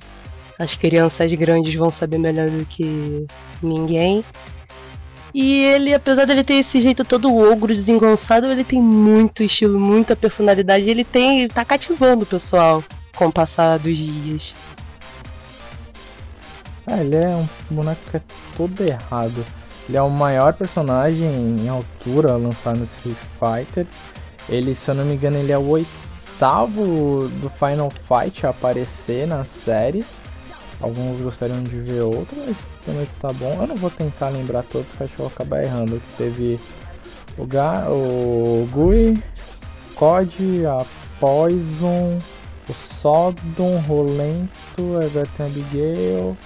[0.59, 3.25] As crianças grandes vão saber melhor do que
[3.61, 4.23] ninguém.
[5.33, 10.15] E ele, apesar dele ter esse jeito todo ogro, desengonçado, ele tem muito estilo, muita
[10.15, 10.89] personalidade.
[10.89, 11.47] Ele tem.
[11.47, 12.83] tá cativando o pessoal
[13.15, 14.53] com o passar dos dias.
[16.85, 18.21] Ah, ele é um boneco que é
[18.55, 19.45] todo errado.
[19.87, 23.85] Ele é o maior personagem em altura lançado no Street Fighter.
[24.49, 29.27] Ele, se eu não me engano, ele é o oitavo do Final Fight a aparecer
[29.27, 30.05] na série.
[30.79, 32.55] Alguns gostariam de ver outros, mas
[32.85, 33.57] também tá bom.
[33.59, 36.01] Eu não vou tentar lembrar todos, porque acho que eu vou acabar errando.
[36.17, 36.59] Teve
[37.37, 39.21] o, Ga o Gui,
[39.95, 40.85] COD, a
[41.19, 42.19] Poison,
[42.69, 46.37] o Sodom, Rolento, a Abigail.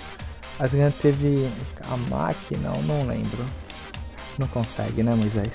[0.59, 1.49] A gente teve
[1.89, 3.45] a máquina, não, não lembro.
[4.39, 5.51] Não consegue, né, Moisés?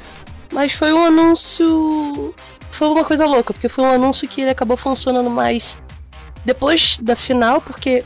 [0.53, 2.35] Mas foi um anúncio.
[2.73, 5.77] Foi uma coisa louca, porque foi um anúncio que ele acabou funcionando mais
[6.45, 8.05] depois da final, porque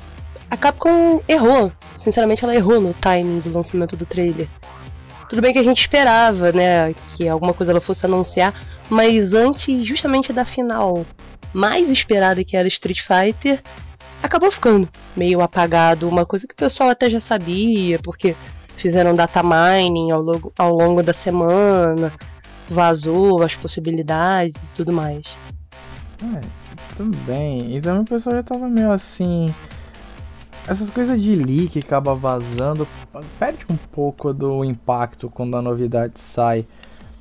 [0.50, 1.72] a Capcom errou.
[2.02, 4.48] Sinceramente, ela errou no timing do lançamento do trailer.
[5.28, 8.52] Tudo bem que a gente esperava, né, que alguma coisa ela fosse anunciar,
[8.88, 11.06] mas antes justamente da final
[11.52, 13.60] mais esperada que era Street Fighter,
[14.22, 18.34] acabou ficando meio apagado, uma coisa que o pessoal até já sabia, porque
[18.80, 22.12] fizeram data mining ao longo, ao longo da semana,
[22.68, 25.24] vazou as possibilidades e tudo mais.
[26.22, 26.40] É,
[26.96, 27.76] tudo bem.
[27.76, 29.54] E também o pessoal já tava meio assim.
[30.68, 32.86] Essas coisas de leak acaba vazando,
[33.38, 36.64] perde um pouco do impacto quando a novidade sai.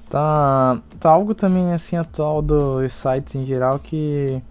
[0.09, 4.41] Tá, tá algo também assim atual dos sites em geral que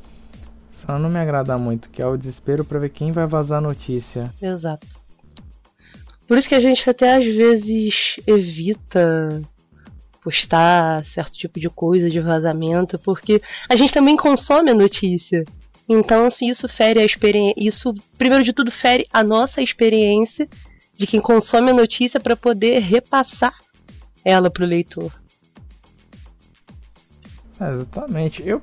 [0.86, 3.60] só não me agrada muito, que é o desespero para ver quem vai vazar a
[3.60, 4.32] notícia.
[4.40, 4.86] Exato.
[6.28, 7.94] Por isso que a gente até às vezes
[8.26, 9.40] evita
[10.22, 15.42] postar certo tipo de coisa de vazamento, porque a gente também consome a notícia.
[15.88, 20.46] Então, se isso fere a experiência, isso primeiro de tudo fere a nossa experiência
[20.98, 23.54] de quem consome a notícia para poder repassar
[24.22, 25.10] ela para o leitor.
[27.58, 28.42] É, exatamente.
[28.46, 28.62] Eu,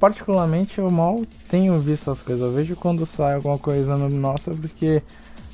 [0.00, 2.42] particularmente, eu mal tenho visto as coisas.
[2.42, 5.02] Eu vejo quando sai alguma coisa no nossa, porque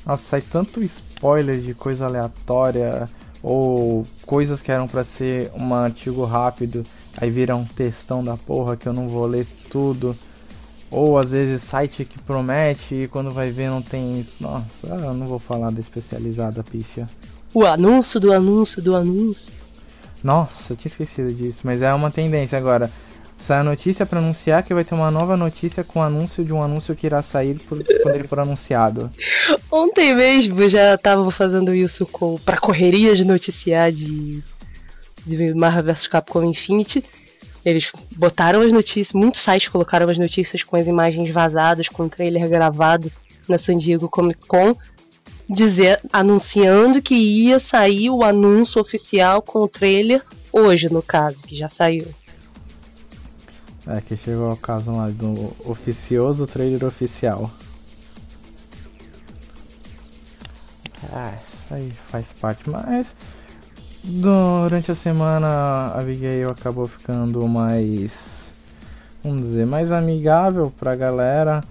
[0.05, 0.81] nossa, sai tanto
[1.19, 3.09] spoiler de coisa aleatória
[3.43, 6.85] ou coisas que eram para ser um artigo rápido,
[7.17, 10.15] aí viram um textão da porra que eu não vou ler tudo.
[10.89, 14.25] Ou às vezes site que promete e quando vai ver não tem.
[14.39, 17.07] Nossa, eu não vou falar da especializada, picha.
[17.53, 19.53] O anúncio do anúncio do anúncio.
[20.23, 22.89] Nossa, eu tinha esquecido disso, mas é uma tendência agora.
[23.41, 26.61] Sai a notícia para anunciar que vai ter uma nova notícia com anúncio de um
[26.61, 29.11] anúncio que irá sair por, quando ele for anunciado.
[29.71, 34.43] Ontem mesmo já estavam fazendo isso com para correria de noticiar de,
[35.25, 37.03] de Marvel vs Capcom Infinity.
[37.65, 42.09] Eles botaram as notícias, muitos sites colocaram as notícias com as imagens vazadas, com o
[42.09, 43.11] trailer gravado
[43.47, 44.75] na San Diego Comic Con,
[45.49, 50.23] dizer, anunciando que ia sair o anúncio oficial com o trailer
[50.53, 52.07] hoje, no caso, que já saiu.
[53.87, 57.49] É, que chegou ao caso lá do oficioso trailer oficial.
[61.11, 63.07] Ah, isso aí faz parte, mas
[64.03, 68.51] durante a semana a Abigail acabou ficando mais,
[69.23, 71.63] vamos dizer, mais amigável pra galera.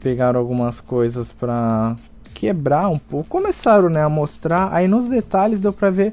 [0.00, 1.96] Pegaram algumas coisas pra
[2.34, 3.28] quebrar um pouco.
[3.28, 6.12] Começaram, né, a mostrar, aí nos detalhes deu pra ver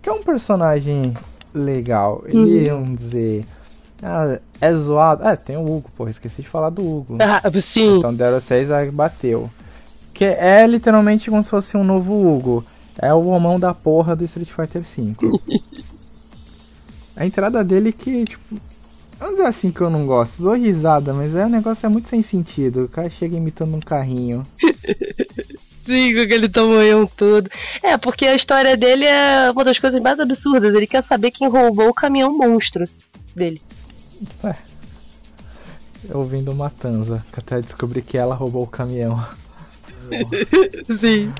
[0.00, 1.12] que é um personagem
[1.52, 2.22] legal.
[2.26, 2.82] Ele, uhum.
[2.82, 3.44] vamos dizer,
[4.06, 5.26] ah, é zoado.
[5.26, 7.16] É, tem o Hugo, porra, esqueci de falar do Hugo.
[7.20, 7.98] Ah, sim.
[7.98, 9.50] Então deram 6, aí bateu.
[10.12, 12.64] Que é literalmente como se fosse um novo Hugo.
[12.98, 15.14] É o homão da porra do Street Fighter V.
[17.16, 18.60] a entrada dele que, tipo.
[19.18, 20.42] Vamos dizer assim que eu não gosto.
[20.42, 22.84] Dou risada, mas é, o negócio é muito sem sentido.
[22.84, 24.42] O cara chega imitando um carrinho.
[25.86, 27.48] Sim, com aquele tamanhão todo.
[27.82, 30.74] É, porque a história dele é uma das coisas mais absurdas.
[30.74, 32.86] Ele quer saber quem roubou o caminhão monstro
[33.34, 33.62] dele.
[34.42, 34.54] É.
[36.12, 39.24] Ouvindo Matanza, que até descobri que ela roubou o caminhão.
[41.00, 41.32] Sim.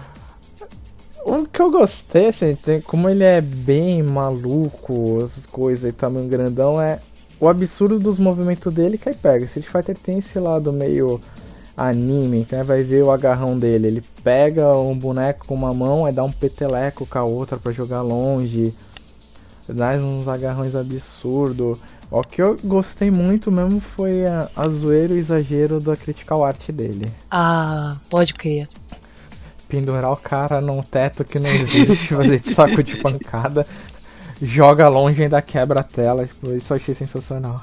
[1.24, 6.28] O que eu gostei, assim, tem, como ele é bem maluco, essas coisas e tamanho
[6.28, 7.00] grandão, é
[7.40, 9.44] o absurdo dos movimentos dele que aí pega.
[9.46, 11.20] Street Fighter tem esse lado meio
[11.76, 12.62] anime, né?
[12.62, 13.86] Vai ver o agarrão dele.
[13.88, 17.72] Ele pega um boneco com uma mão, e dá um peteleco com a outra para
[17.72, 18.74] jogar longe.
[19.68, 21.78] Dá uns agarrões absurdos.
[22.16, 26.44] O que eu gostei muito mesmo foi a, a zoeira e o exagero da critical
[26.44, 27.10] art dele.
[27.28, 28.68] Ah, pode crer
[29.74, 33.66] pendurar o cara num teto que não existe, fazer de saco de pancada,
[34.40, 36.26] joga longe e ainda quebra a tela.
[36.26, 37.60] Tipo, isso eu achei sensacional.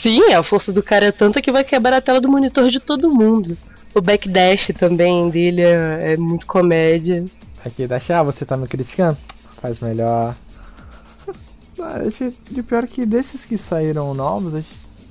[0.00, 2.78] Sim, a força do cara é tanta que vai quebrar a tela do monitor de
[2.78, 3.58] todo mundo.
[3.92, 7.24] O backdash também dele é, é muito comédia.
[7.64, 9.18] Aqui, Dash, ah, você tá me criticando?
[9.60, 10.36] Faz melhor.
[11.80, 12.00] Ah,
[12.50, 14.64] de pior que desses que saíram novos,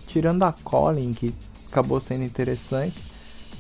[0.08, 1.34] tirando a Colin, que
[1.70, 3.02] acabou sendo interessante,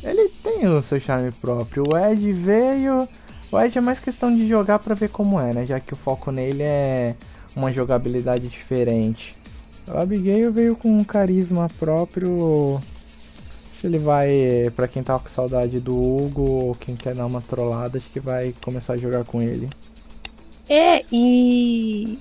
[0.03, 1.83] ele tem o seu charme próprio.
[1.91, 3.07] O Ed veio.
[3.51, 5.65] O Ed é mais questão de jogar para ver como é, né?
[5.65, 7.15] Já que o foco nele é
[7.55, 9.35] uma jogabilidade diferente.
[9.87, 12.75] O Abigail veio com um carisma próprio.
[13.71, 17.25] Acho que ele vai, para quem tá com saudade do Hugo ou quem quer dar
[17.25, 19.69] uma trollada, acho que vai começar a jogar com ele.
[20.69, 22.19] É, e.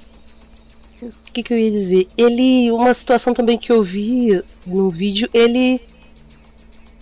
[1.03, 2.09] O que, que eu ia dizer?
[2.17, 2.71] Ele.
[2.71, 5.81] Uma situação também que eu vi no vídeo, ele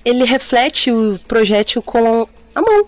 [0.04, 2.86] ele reflete o projétil com a mão.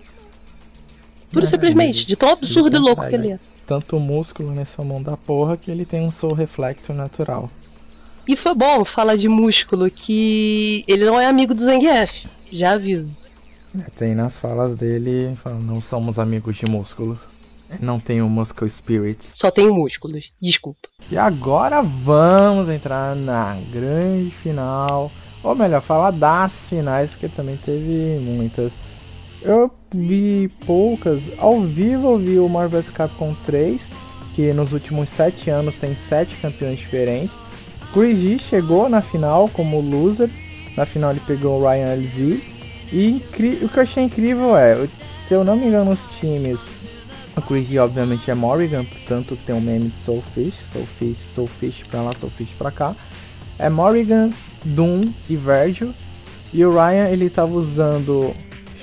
[1.32, 3.38] Pura é, simplesmente, ele, de tão absurdo e louco que ele é.
[3.66, 7.50] Tanto músculo nessa mão da porra que ele tem um soul reflector natural.
[8.28, 13.16] E foi bom falar de músculo, que ele não é amigo do Zangief, já aviso.
[13.78, 17.18] É, tem nas falas dele, não somos amigos de músculo.
[17.80, 19.32] Não tenho Muscle Spirits.
[19.34, 20.88] Só tenho músculos, desculpa.
[21.10, 25.10] E agora vamos entrar na grande final
[25.46, 28.72] ou melhor, falar das finais, porque também teve muitas.
[29.40, 31.22] Eu vi poucas.
[31.38, 33.80] Ao vivo eu vi o Marvel vs Capcom 3,
[34.34, 37.30] que nos últimos 7 anos tem 7 campeões diferentes.
[37.92, 40.28] Chris G chegou na final como loser.
[40.76, 42.42] Na final ele pegou o Ryan LZ.
[42.92, 43.22] E
[43.62, 46.58] o que eu achei incrível é, se eu não me engano, os times.
[47.36, 52.00] O Chris G obviamente é Morrigan, portanto tem um meme de Soulfish, Soulfish, Soulfish pra
[52.00, 52.96] lá, Soulfish pra cá.
[53.58, 54.30] É Morrigan,
[54.64, 55.92] Doom e Virgil.
[56.52, 58.34] E o Ryan ele tava usando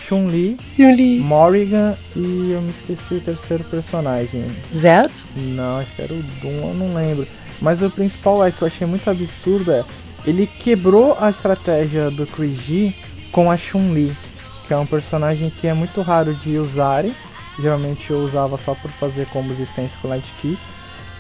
[0.08, 1.20] Chun-Li, Chun-Li.
[1.20, 4.46] Morrigan e eu me esqueci o terceiro personagem.
[4.80, 5.12] Zero?
[5.36, 7.28] Não, acho que era o Doom, eu não lembro.
[7.60, 9.84] Mas o principal é que eu achei muito absurdo é
[10.26, 12.94] ele quebrou a estratégia do G
[13.32, 14.16] com a Chun-Li,
[14.68, 17.14] que é um personagem que é muito raro de usarem.
[17.60, 20.60] Geralmente eu usava só por fazer combos extensos com Light Kick.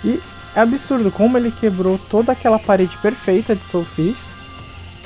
[0.04, 0.20] E
[0.56, 4.18] é absurdo como ele quebrou toda aquela parede perfeita de Soulfish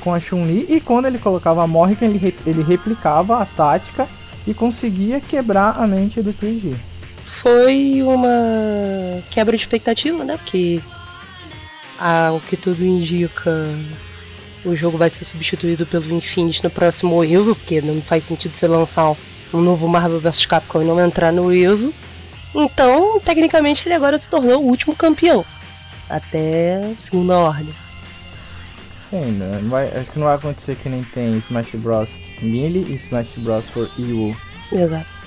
[0.02, 4.08] com a Chun-Li e quando ele colocava a Morrigan ele, ele replicava a tática
[4.46, 6.76] e conseguia quebrar a mente do G.
[7.42, 10.38] Foi uma quebra de expectativa, né?
[10.38, 10.82] Porque
[12.34, 13.76] o que tudo indica,
[14.66, 18.68] o jogo vai ser substituído pelo Infinite no próximo Evo, porque não faz sentido você
[18.68, 19.16] lançar
[19.54, 21.94] um novo Marvel vs Capcom e não entrar no Evo.
[22.54, 25.46] Então, tecnicamente, ele agora se tornou o último campeão.
[26.10, 27.74] Até segunda ordem.
[29.10, 32.10] Sim, não vai, acho que não vai acontecer que nem tem Smash Bros.
[32.42, 33.70] Melee e Smash Bros.
[33.70, 34.36] for EU.
[34.72, 35.18] Exato.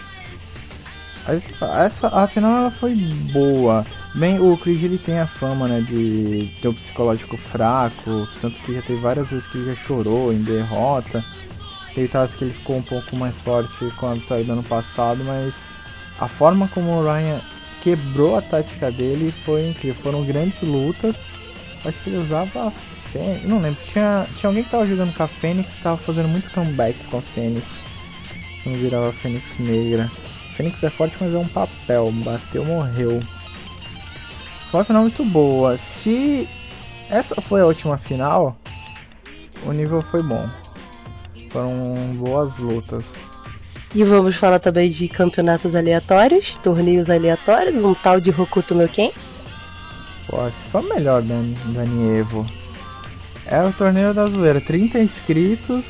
[1.85, 2.94] Essa, afinal, ela foi
[3.33, 3.85] boa.
[4.14, 8.74] Bem, o Chris ele tem a fama, né, de ter um psicológico fraco, tanto que
[8.74, 11.24] já teve várias vezes que ele já chorou em derrota.
[11.96, 15.53] Ele tava que ele ficou um pouco mais forte com a vitória ano passado, mas
[16.18, 17.40] a forma como o Ryan
[17.83, 20.03] quebrou a tática dele foi incrível.
[20.03, 21.16] Foram grandes lutas.
[21.85, 22.70] Acho que ele usava
[23.12, 23.42] Fênix.
[23.44, 23.81] Não lembro.
[23.92, 27.18] Tinha, tinha alguém que tava jogando com a Fênix e tava fazendo muito comeback com
[27.18, 27.66] a Fênix.
[28.64, 30.11] Não virava a Fênix negra.
[30.57, 32.12] Fênix é forte, mas é um papel.
[32.12, 33.18] Bateu, morreu.
[34.70, 35.76] Foi uma final muito boa.
[35.76, 36.46] Se
[37.09, 38.57] essa foi a última final,
[39.64, 40.46] o nível foi bom.
[41.50, 41.70] Foram
[42.14, 43.04] boas lutas.
[43.94, 49.10] E vamos falar também de campeonatos aleatórios, torneios aleatórios, um tal de Hokuto no Ken.
[50.28, 51.34] Pô, foi o melhor da,
[51.74, 52.46] da Nievo.
[53.46, 55.84] É o torneio da zoeira, 30 inscritos,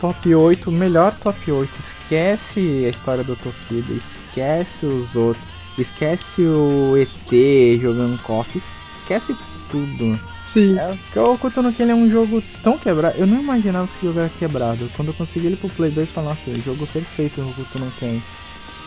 [0.00, 1.72] top 8, melhor top 8.
[1.80, 5.44] Esquece a história do Tokido, esquece os outros,
[5.76, 8.62] esquece o ET jogando KOF,
[9.00, 9.34] esquece
[9.72, 10.20] tudo.
[10.54, 10.78] Sim.
[10.78, 13.18] É, o Hokuto no Ken é um jogo tão quebrado.
[13.18, 14.88] Eu não imaginava que esse jogo era quebrado.
[14.96, 18.22] Quando eu consegui ele pro Play 2, eu falei, nossa, jogo perfeito no Ken.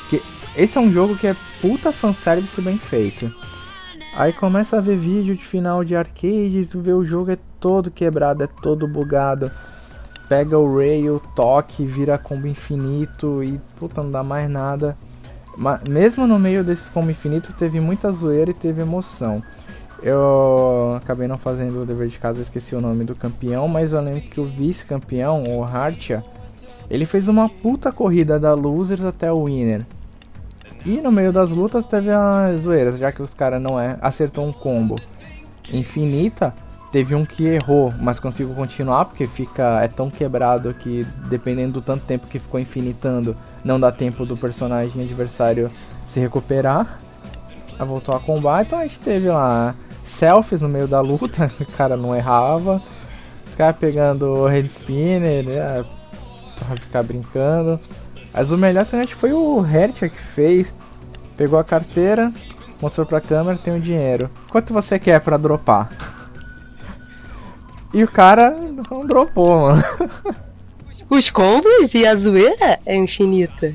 [0.09, 0.23] Que
[0.55, 3.29] esse é um jogo que é puta fanservice bem feito.
[4.15, 7.91] Aí começa a ver vídeo de final de arcade, tu vê o jogo é todo
[7.91, 9.51] quebrado, é todo bugado.
[10.29, 14.97] Pega o Ray, o toque, vira combo infinito e puta, não dá mais nada.
[15.57, 19.43] Mas mesmo no meio desse combo infinito teve muita zoeira e teve emoção.
[20.01, 24.01] Eu acabei não fazendo o dever de casa, esqueci o nome do campeão, mas eu
[24.01, 26.23] lembro que o vice-campeão, o Hartia,
[26.89, 29.85] ele fez uma puta corrida da Losers até o Winner.
[30.85, 34.45] E no meio das lutas teve as zoeiras, já que os caras não é, acertou
[34.45, 34.95] um combo
[35.73, 36.53] infinita,
[36.91, 41.81] teve um que errou, mas conseguiu continuar porque fica é tão quebrado que dependendo do
[41.81, 45.69] tanto tempo que ficou infinitando, não dá tempo do personagem adversário
[46.07, 46.99] se recuperar.
[47.79, 49.75] Voltou a combate, então a gente teve lá
[50.07, 52.81] selfies no meio da luta, o cara não errava.
[53.45, 55.85] Os caras pegando head spinner, né,
[56.57, 57.79] pra ficar brincando.
[58.33, 60.73] Mas o melhor que foi o Hertia que fez.
[61.35, 62.29] Pegou a carteira,
[62.81, 64.29] mostrou pra câmera, tem o dinheiro.
[64.49, 65.89] Quanto você quer pra dropar?
[67.93, 69.81] E o cara não dropou, mano.
[71.09, 73.73] Os combos e a zoeira é infinita.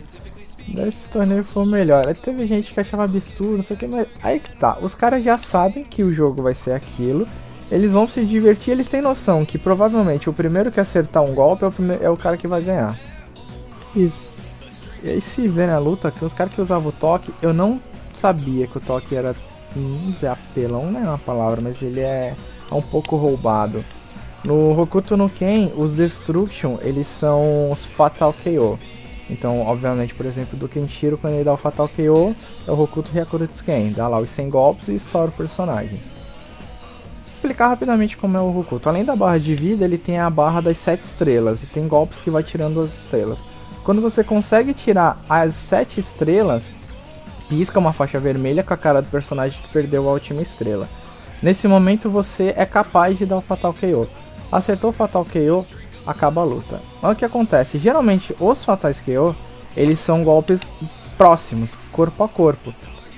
[0.86, 2.02] Esse torneio foi o melhor.
[2.06, 4.78] Aí teve gente que achava absurdo, não sei o que, mas aí que tá.
[4.80, 7.26] Os caras já sabem que o jogo vai ser aquilo.
[7.70, 11.64] Eles vão se divertir, eles têm noção que provavelmente o primeiro que acertar um golpe
[11.64, 12.98] é o, primeiro, é o cara que vai ganhar.
[13.96, 14.30] Isso.
[15.02, 17.80] E aí se vê na luta que os caras que usavam o toque, eu não
[18.14, 19.34] sabia que o toque era.
[19.74, 22.34] Não sei, apelão não é uma palavra, mas ele é,
[22.70, 23.82] é um pouco roubado.
[24.44, 28.78] No Hokuto no Ken, os Destruction, eles são os Fatal KO.
[29.32, 32.36] Então, obviamente, por exemplo, do Kenshiro, quando ele dá o Fatal KO,
[32.68, 33.92] é o Hokuto Hyakura Tsuken.
[33.92, 35.98] Dá lá os 100 golpes e estoura o personagem.
[37.32, 38.90] Explicar rapidamente como é o Hokuto.
[38.90, 41.62] Além da barra de vida, ele tem a barra das 7 estrelas.
[41.62, 43.38] E tem golpes que vai tirando as estrelas.
[43.82, 46.62] Quando você consegue tirar as 7 estrelas,
[47.48, 50.86] pisca uma faixa vermelha com a cara do personagem que perdeu a última estrela.
[51.42, 54.06] Nesse momento você é capaz de dar o Fatal KO.
[54.52, 55.66] Acertou o Fatal KO,
[56.06, 56.80] acaba a luta.
[57.00, 57.78] Mas o que acontece?
[57.78, 59.34] Geralmente os Fatais KO,
[59.76, 60.60] eles são golpes
[61.16, 62.72] próximos, corpo a corpo.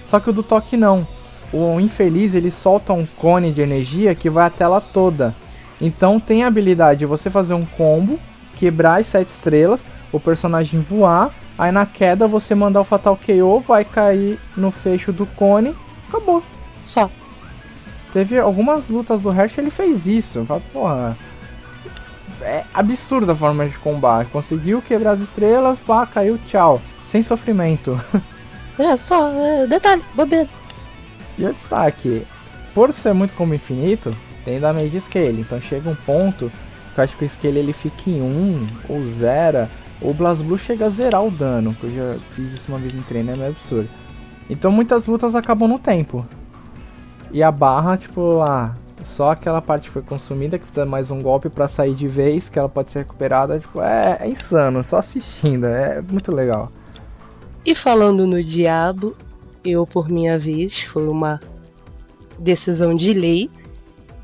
[0.08, 1.06] Só que o do toque não.
[1.52, 5.34] O infeliz ele solta um cone de energia que vai a tela toda.
[5.80, 8.18] Então tem a habilidade de você fazer um combo,
[8.56, 9.80] quebrar as sete estrelas,
[10.12, 15.12] o personagem voar, aí na queda você mandar o Fatal KO, vai cair no fecho
[15.12, 15.74] do cone,
[16.08, 16.42] acabou.
[16.84, 17.10] Só.
[18.12, 20.44] Teve algumas lutas do Hersh ele fez isso.
[20.44, 21.18] Fala, porra.
[22.44, 24.30] É absurda a forma de combate.
[24.30, 26.80] Conseguiu quebrar as estrelas, pá, caiu, tchau.
[27.06, 27.98] Sem sofrimento.
[28.76, 30.48] É, só, é, detalhe, bobeira.
[31.38, 32.26] E o destaque,
[32.74, 34.12] por ser muito como infinito,
[34.44, 35.40] tem damage scale.
[35.40, 36.50] Então chega um ponto
[36.92, 39.68] que eu acho que o scale ele fica em 1 ou 0.
[40.00, 41.72] O BlazBlue chega a zerar o dano.
[41.74, 43.88] Que eu já fiz isso uma vez em treino, é meio absurdo.
[44.50, 46.26] Então muitas lutas acabam no tempo.
[47.30, 48.74] E a barra, tipo, ah,
[49.04, 52.48] só aquela parte que foi consumida, que precisa mais um golpe para sair de vez,
[52.48, 53.58] que ela pode ser recuperada.
[53.58, 56.70] Tipo, é, é insano, só assistindo, é muito legal.
[57.64, 59.16] E falando no diabo,
[59.64, 61.40] eu por minha vez, foi uma
[62.38, 63.50] decisão de lei.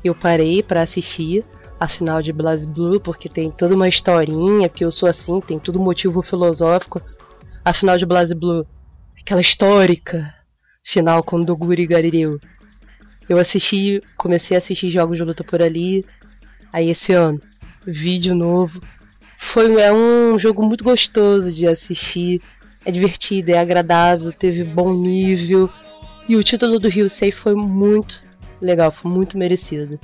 [0.03, 1.45] Eu parei para assistir
[1.79, 5.79] a final de BlazBlue porque tem toda uma historinha, que eu sou assim, tem todo
[5.79, 7.01] motivo filosófico.
[7.65, 8.65] A final de BlazBlue,
[9.19, 10.33] aquela histórica
[10.83, 12.39] final com Doguri Galileu.
[13.29, 16.05] Eu assisti, comecei a assistir jogos de luta por ali.
[16.73, 17.41] Aí esse ano,
[17.85, 18.81] vídeo novo.
[19.53, 22.41] Foi é um jogo muito gostoso de assistir
[22.85, 25.69] é divertida, é agradável, teve bom nível.
[26.27, 28.21] E o título do Rio Sei foi muito
[28.61, 29.99] legal, foi muito merecido.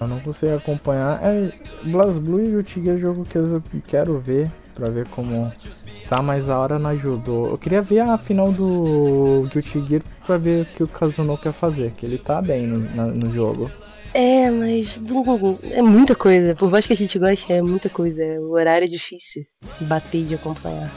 [0.00, 1.20] Eu não consigo acompanhar.
[1.22, 1.52] É,
[1.84, 5.52] BlazBlue e o Tigre é jogo que eu quero ver pra ver como
[6.08, 7.46] tá, mas a hora não ajudou.
[7.46, 11.92] Eu queria ver a final do Gear pra ver o que o Kazuno quer fazer,
[11.96, 13.70] que ele tá bem no, na, no jogo.
[14.12, 14.98] É, mas
[15.64, 16.54] é muita coisa.
[16.54, 18.22] Por mais que a gente goste, é muita coisa.
[18.40, 19.44] O horário é difícil
[19.78, 20.90] de bater e de acompanhar.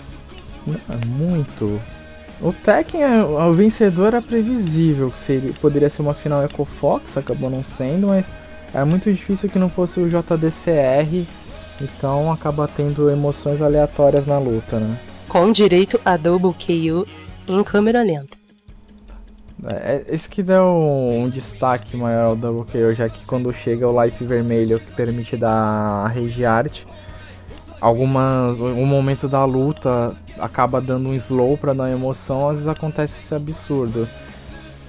[0.68, 1.82] É muito.
[2.40, 7.50] O Tekken, é, o vencedor era previsível, seria, poderia ser uma final Eco Fox, acabou
[7.50, 8.24] não sendo, mas
[8.76, 11.26] é muito difícil que não fosse o JDCR,
[11.82, 14.98] então acaba tendo emoções aleatórias na luta, né?
[15.28, 17.08] Com direito a double KO
[17.48, 18.38] em câmera lenta.
[19.72, 23.90] É, esse que deu um, um destaque maior ao double KO, já que quando chega
[23.90, 26.84] o life vermelho que permite dar a rage art,
[27.82, 33.14] algumas um momento da luta acaba dando um slow para dar emoção, às vezes acontece
[33.20, 34.08] esse absurdo.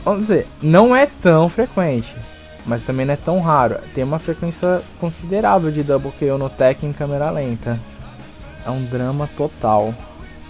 [0.05, 2.15] Vamos dizer, não é tão frequente,
[2.69, 3.79] mas também não é tão raro.
[3.95, 7.81] Tem uma frequência considerável de double KO no tech em câmera lenta.
[8.65, 9.95] É um drama total.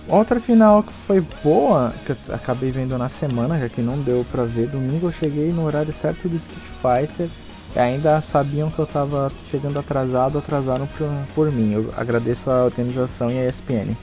[0.09, 4.27] Outra final que foi boa, que eu acabei vendo na semana, já que não deu
[4.33, 4.67] pra ver.
[4.67, 7.29] Domingo eu cheguei no horário certo do Street Fighter
[7.77, 11.73] e ainda sabiam que eu tava chegando atrasado, atrasaram por, por mim.
[11.73, 13.95] Eu agradeço a organização e a ESPN.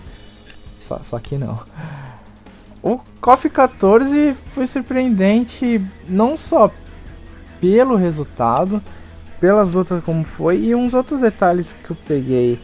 [0.88, 1.60] Só, só que não.
[2.82, 6.72] O KOF 14 foi surpreendente não só
[7.66, 8.80] pelo resultado,
[9.40, 12.60] pelas lutas como foi e uns outros detalhes que eu peguei.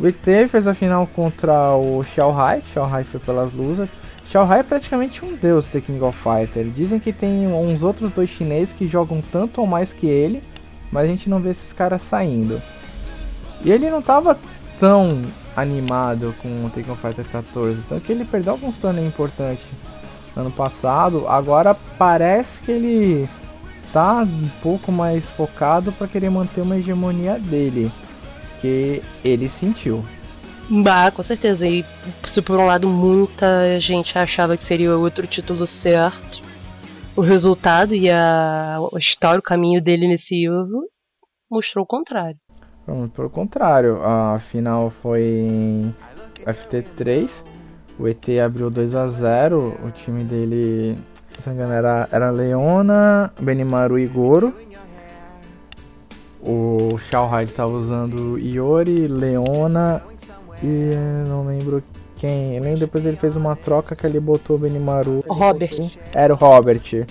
[0.00, 3.88] O ET fez a final contra o Xiao Hai, Xiao Hai foi pelas luzes.
[4.28, 6.64] Xiao Hai é praticamente um deus do King of Fighter.
[6.64, 10.42] Dizem que tem uns outros dois chineses que jogam tanto ou mais que ele,
[10.90, 12.60] mas a gente não vê esses caras saindo.
[13.64, 14.36] E ele não tava
[14.80, 15.22] tão
[15.56, 19.64] animado com o Tekken Fighter 14, tanto que ele perdeu alguns torneios importantes
[20.34, 21.28] ano passado.
[21.28, 23.28] Agora parece que ele
[23.92, 27.90] tá um pouco mais focado para querer manter uma hegemonia dele,
[28.60, 30.04] que ele sentiu.
[30.70, 31.66] Bah, com certeza.
[31.66, 31.84] E
[32.24, 36.42] se por um lado muita gente achava que seria outro título certo,
[37.14, 40.84] o resultado e a, a história, o caminho dele nesse jogo
[41.50, 42.38] mostrou o contrário.
[43.14, 45.94] Pelo contrário, a final foi em
[46.44, 47.44] FT3.
[47.98, 50.98] O ET abriu 2 a 0 O time dele,
[51.40, 54.54] se não engano, era, era Leona, Benimaru e Goro.
[56.40, 60.02] O Shao Hai estava usando Iori, Leona
[60.62, 60.90] e
[61.28, 61.82] não lembro
[62.16, 62.56] quem.
[62.56, 65.24] Eu lembro depois ele fez uma troca que ele botou o Benimaru.
[65.26, 65.98] O Robert.
[66.14, 67.06] Era o Robert.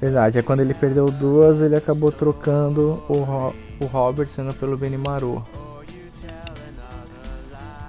[0.00, 4.76] Verdade, é quando ele perdeu duas, ele acabou trocando o, Ro o Robert sendo pelo
[4.76, 5.44] Benimaru.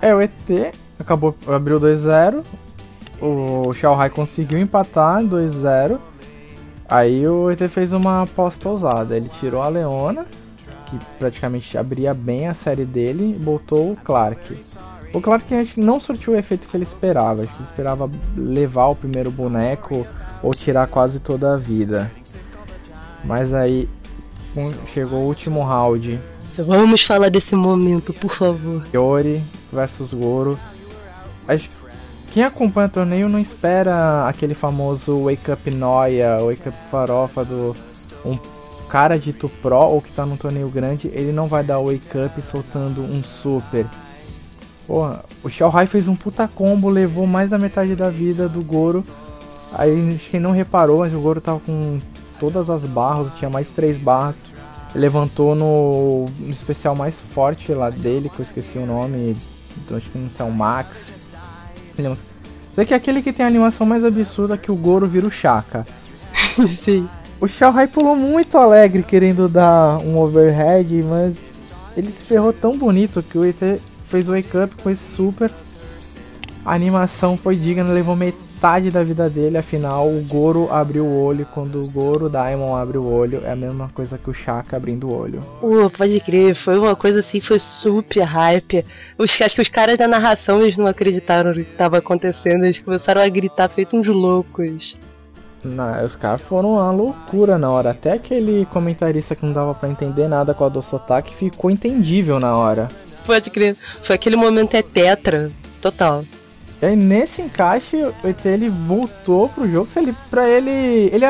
[0.01, 0.31] É, o ET
[0.99, 2.43] acabou, abriu 2-0.
[3.21, 5.97] O Xiao conseguiu empatar 2-0.
[6.89, 9.17] Aí o ET fez uma aposta ousada.
[9.17, 10.25] Ele tirou a Leona,
[10.85, 14.57] que praticamente abria bem a série dele, e botou o Clark.
[15.13, 15.45] O Clark
[15.77, 17.43] não surtiu o efeito que ele esperava.
[17.43, 20.05] Acho que ele esperava levar o primeiro boneco
[20.43, 22.11] ou tirar quase toda a vida.
[23.25, 23.89] Mas aí
[24.93, 26.19] chegou o último round.
[26.65, 28.83] Vamos falar desse momento, por favor.
[28.93, 30.57] Yori versus Goro.
[32.37, 37.75] Quem acompanha o torneio não espera aquele famoso Wake Up Noia, Wake Up Farofa do
[38.23, 38.37] um
[38.87, 42.39] cara dito pro ou que tá num torneio grande, ele não vai dar Wake Up
[42.43, 43.87] soltando um super.
[44.85, 48.61] Porra, o Shao Hai fez um puta combo, levou mais da metade da vida do
[48.61, 49.03] Goro.
[49.73, 51.97] Aí quem não reparou, mas o Goro tava com
[52.39, 54.35] todas as barras, tinha mais três barras.
[54.93, 59.33] Levantou no, no especial mais forte lá dele, que eu esqueci o nome,
[59.83, 61.16] então, acho que não sei, o Max.
[62.75, 65.31] Sei que é aquele que tem a animação mais absurda que o Goro vira o
[65.31, 65.85] Shaka.
[66.83, 67.07] Sim.
[67.39, 71.39] O Shao pulou muito alegre querendo dar um overhead, mas
[71.95, 75.51] ele se ferrou tão bonito que o ET fez o wake up com esse super.
[76.65, 78.46] A animação foi digna, levou metade
[78.91, 81.47] da vida dele, afinal o Goro abriu o olho.
[81.53, 85.07] Quando o Goro Daimon abre o olho, é a mesma coisa que o Shaka abrindo
[85.07, 85.41] o olho.
[85.61, 88.85] Uh, pode crer, foi uma coisa assim, foi super hype.
[89.17, 92.81] Os, acho que os caras da narração eles não acreditaram no que estava acontecendo, eles
[92.81, 94.93] começaram a gritar feito uns loucos.
[95.63, 97.91] Não, os caras foram uma loucura na hora.
[97.91, 102.39] Até aquele comentarista que não dava para entender nada com a do sotaque ficou entendível
[102.39, 102.87] na hora.
[103.25, 103.75] Pode crer.
[103.75, 105.51] Foi aquele momento é tetra,
[105.81, 106.23] total.
[106.81, 111.25] E aí nesse encaixe, o ET ele voltou pro jogo, se ele para ele, ele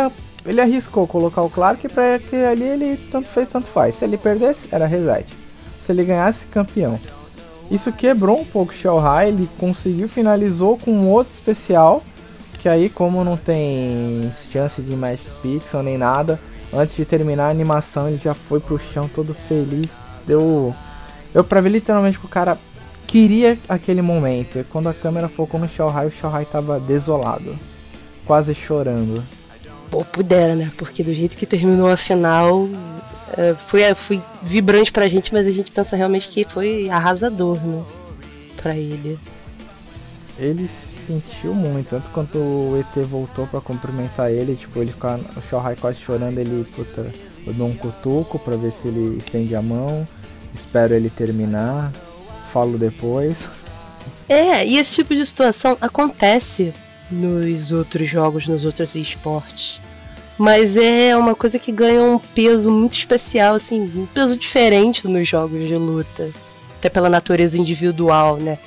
[0.45, 3.95] ele arriscou colocar o Clark para que ali ele tanto fez tanto faz.
[3.95, 5.26] Se ele perdesse, era reset.
[5.82, 6.98] Se ele ganhasse, campeão.
[7.70, 12.02] Isso quebrou um pouco o Shell High, ele conseguiu finalizou com um outro especial,
[12.60, 16.39] que aí como não tem chance de Magic Pixel nem nada,
[16.74, 20.74] antes de terminar a animação ele já foi pro chão todo feliz, deu
[21.34, 22.58] eu pra ver literalmente que o cara
[23.08, 24.60] queria aquele momento.
[24.60, 27.58] E quando a câmera focou no Shohai, o Shohai tava desolado.
[28.26, 29.24] Quase chorando.
[29.89, 30.70] Pô, pudera, né?
[30.78, 32.68] Porque do jeito que terminou a final,
[33.36, 37.58] é, foi, é, foi vibrante pra gente, mas a gente pensa realmente que foi arrasador,
[37.66, 37.84] né?
[38.58, 39.18] Pra ele.
[40.38, 40.70] Ele
[41.08, 45.76] sentiu muito, tanto quanto o ET voltou para cumprimentar ele, tipo, ele ficar o Shohai
[45.78, 47.10] quase chorando, ele, puta,
[47.45, 50.05] eu dou um cutuco pra ver se ele estende a mão,
[50.53, 51.93] espero ele terminar,
[52.58, 53.47] falo depois.
[54.28, 56.74] É, e esse tipo de situação acontece
[57.10, 59.80] nos outros jogos, nos outros esportes.
[60.39, 65.30] Mas é uma coisa que ganha um peso muito especial, assim, um peso diferente nos
[65.30, 66.32] jogos de luta.
[66.80, 68.58] Até pela natureza individual, né?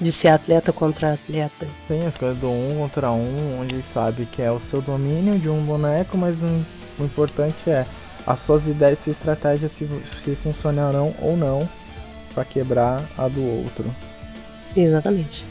[0.00, 1.66] De ser atleta contra atleta.
[1.86, 5.48] Tem as coisas do um contra um, onde sabe que é o seu domínio de
[5.48, 6.62] um boneco, mas um,
[6.98, 7.86] o importante é
[8.26, 9.88] as suas ideias e estratégias se,
[10.24, 11.68] se funcionarão ou não
[12.34, 13.94] para quebrar a do outro.
[14.76, 15.44] Exatamente.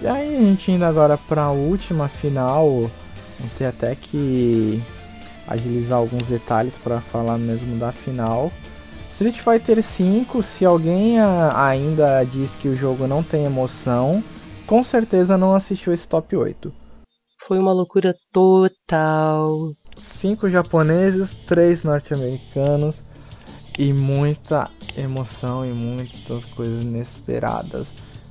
[0.00, 4.82] E aí a gente indo agora para a última final, vou ter até que
[5.46, 8.52] agilizar alguns detalhes para falar mesmo da final.
[9.10, 11.16] Street Fighter V, se alguém
[11.54, 14.22] ainda diz que o jogo não tem emoção,
[14.66, 16.72] com certeza não assistiu esse top 8.
[17.46, 19.72] Foi uma loucura total.
[19.96, 23.05] Cinco japoneses, três norte-americanos
[23.78, 27.86] e muita emoção e muitas coisas inesperadas.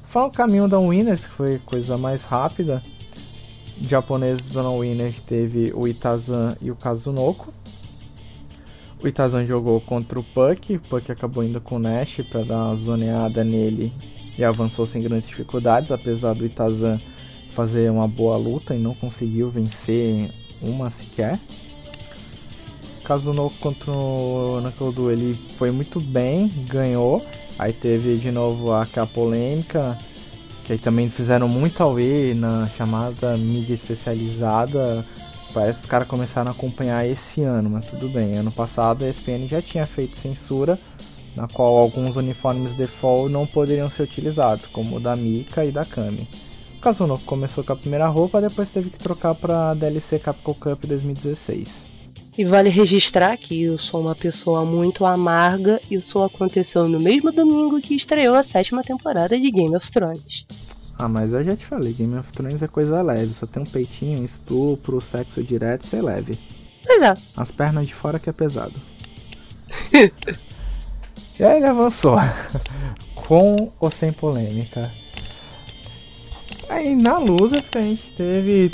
[0.08, 2.82] Foi o caminho da Winners, que foi coisa mais rápida.
[3.82, 7.54] Japoneses da Winners teve o Itazan e o Kazunoko.
[9.04, 12.66] O Itazan jogou contra o Puck, o Puck acabou indo com o Nash para dar
[12.66, 13.92] uma zoneada nele
[14.38, 17.00] e avançou sem grandes dificuldades, apesar do Itazan
[17.54, 20.30] fazer uma boa luta e não conseguiu vencer
[20.62, 21.40] uma sequer.
[23.06, 27.24] Kazunoko contra o Nakodo ele foi muito bem, ganhou.
[27.58, 29.98] Aí teve de novo aquela polêmica,
[30.66, 35.06] que aí também fizeram muito ao ver na chamada mídia especializada.
[35.54, 38.36] Parece que os caras começaram a acompanhar esse ano, mas tudo bem.
[38.36, 40.78] Ano passado a ESPN já tinha feito censura,
[41.36, 45.86] na qual alguns uniformes default não poderiam ser utilizados, como o da Mika e da
[45.86, 46.28] Kami.
[46.78, 50.86] O Kazunoko começou com a primeira roupa, depois teve que trocar para DLC Capcom Cup
[50.86, 51.95] 2016.
[52.38, 57.32] E vale registrar que eu sou uma pessoa muito amarga e isso aconteceu no mesmo
[57.32, 60.46] domingo que estreou a sétima temporada de Game of Thrones.
[60.98, 63.66] Ah, mas eu já te falei, Game of Thrones é coisa leve, só tem um
[63.66, 66.38] peitinho, estupro, sexo direto, isso é leve.
[66.86, 67.14] Pois é.
[67.38, 68.74] As pernas de fora que é pesado.
[71.40, 72.18] e aí ele avançou.
[73.16, 74.92] Com ou sem polêmica.
[76.70, 78.72] Aí na luz a gente teve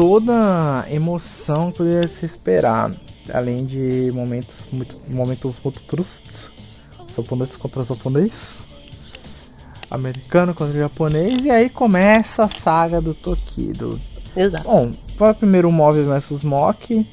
[0.00, 2.90] toda a emoção que poderia se esperar.
[3.34, 6.50] Além de momentos muito momentos muito tristes.
[7.14, 8.56] Japonês contra japonês.
[9.90, 11.44] Americano contra japonês.
[11.44, 14.00] E aí começa a saga do Tokido.
[14.34, 14.64] Exato.
[14.64, 17.06] Bom, foi primeiro o Move versus Mock.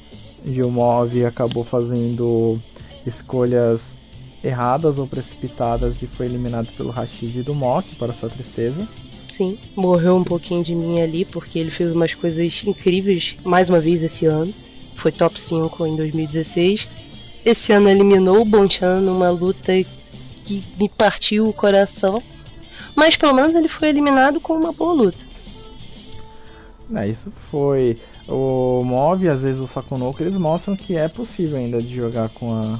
[0.46, 2.58] E o Move acabou fazendo
[3.06, 3.98] escolhas
[4.42, 8.88] erradas ou precipitadas e foi eliminado pelo Rashid do Mock, para sua tristeza.
[9.38, 9.56] Sim.
[9.74, 14.02] Morreu um pouquinho de mim ali, porque ele fez umas coisas incríveis mais uma vez
[14.02, 14.52] esse ano.
[14.96, 16.88] Foi top 5 em 2016.
[17.44, 19.72] Esse ano eliminou o Bonchan numa luta
[20.44, 22.20] que me partiu o coração.
[22.94, 25.18] Mas pelo menos ele foi eliminado com uma boa luta.
[26.94, 27.98] É, isso foi.
[28.26, 32.52] O Mob, às vezes o Sakonoko, eles mostram que é possível ainda de jogar com
[32.52, 32.78] a,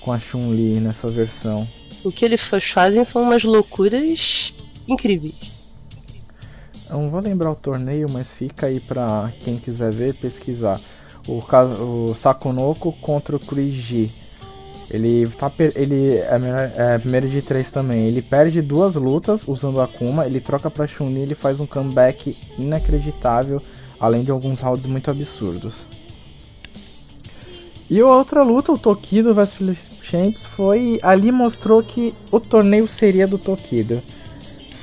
[0.00, 1.68] com a Chun-Li nessa versão.
[2.02, 2.40] O que eles
[2.72, 4.52] fazem são umas loucuras
[4.88, 5.59] incríveis.
[6.90, 10.80] Eu não vou lembrar o torneio, mas fica aí pra quem quiser ver, pesquisar.
[11.28, 14.10] O, o Sakonoko contra o Kuriji.
[14.90, 18.06] Ele tá ele é, é primeiro de três também.
[18.06, 22.36] Ele perde duas lutas usando a Akuma, ele troca pra Chun-Li, ele faz um comeback
[22.58, 23.62] inacreditável,
[24.00, 25.74] além de alguns rounds muito absurdos.
[27.88, 33.28] E a outra luta, o Tokido vs Champs, foi ali mostrou que o torneio seria
[33.28, 34.02] do Tokido.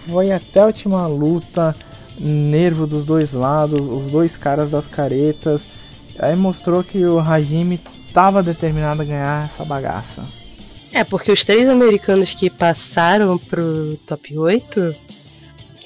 [0.08, 1.76] Foi até a última luta,
[2.20, 5.62] nervo dos dois lados, os dois caras das caretas.
[6.20, 10.24] Aí mostrou que o Hajime estava determinado a ganhar essa bagaça.
[10.92, 14.96] É, porque os três americanos que passaram pro top 8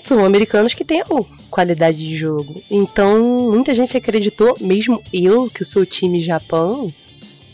[0.07, 1.03] são americanos que têm
[1.49, 2.61] qualidade de jogo.
[2.71, 6.93] Então, muita gente acreditou, mesmo eu, que sou time Japão,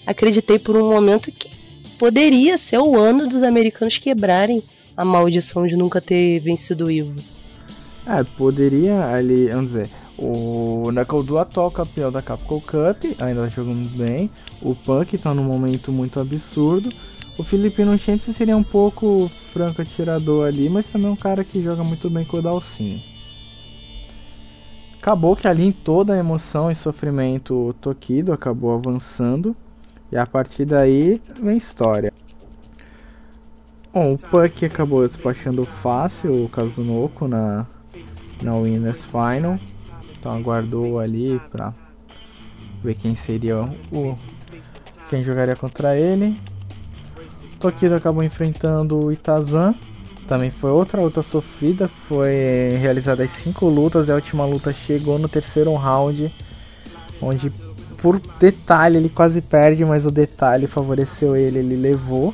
[0.05, 1.49] acreditei por um momento que
[1.97, 4.61] poderia ser o ano dos americanos quebrarem
[4.95, 7.36] a maldição de nunca ter vencido o Ivo.
[8.09, 14.31] É, poderia ali, vamos dizer, o Nakaudu atual campeão da Capcom Cup, ainda jogando bem.
[14.61, 16.89] O Punk tá num momento muito absurdo.
[17.37, 21.61] O Filipino Chente seria um pouco franco atirador ali, mas também é um cara que
[21.61, 23.03] joga muito bem com o Dalcin.
[25.01, 29.53] Acabou que ali em toda a emoção e sofrimento o Tokido acabou avançando.
[30.09, 32.13] E a partir daí vem história.
[33.93, 37.65] Bom, o Punk acabou despachando fácil o Kazunoko na,
[38.41, 39.59] na Winners Final.
[40.17, 41.73] Então aguardou ali pra
[42.83, 44.15] ver quem seria o
[45.09, 46.39] quem jogaria contra ele.
[47.59, 49.73] Tokido acabou enfrentando o Itazan.
[50.27, 51.87] Também foi outra luta sofrida.
[51.87, 56.31] Foi realizada as cinco lutas e a última luta chegou no terceiro round.
[57.21, 57.51] Onde
[57.97, 62.33] por detalhe ele quase perde, mas o detalhe favoreceu ele, ele levou.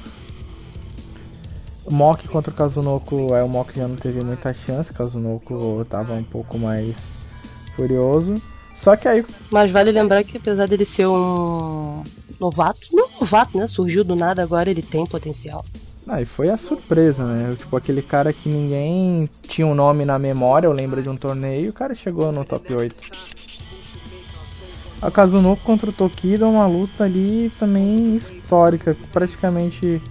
[1.90, 6.14] Mock contra o Kazunoko, é, o Mock já não teve muita chance, o Kazunoko estava
[6.14, 6.96] um pouco mais
[7.76, 8.42] furioso.
[8.76, 9.26] Só que aí.
[9.52, 12.04] Mas vale lembrar que apesar dele ser um
[12.40, 13.68] novato, não novato, né?
[13.68, 15.64] Surgiu do nada, agora ele tem potencial.
[16.08, 17.56] Ah, e foi a surpresa, né?
[17.58, 21.70] Tipo, aquele cara que ninguém tinha um nome na memória, eu lembro de um torneio,
[21.70, 23.00] o cara chegou no top 8.
[25.02, 28.96] A Kazunoko contra o Tokido é uma luta ali também histórica.
[29.12, 30.02] Praticamente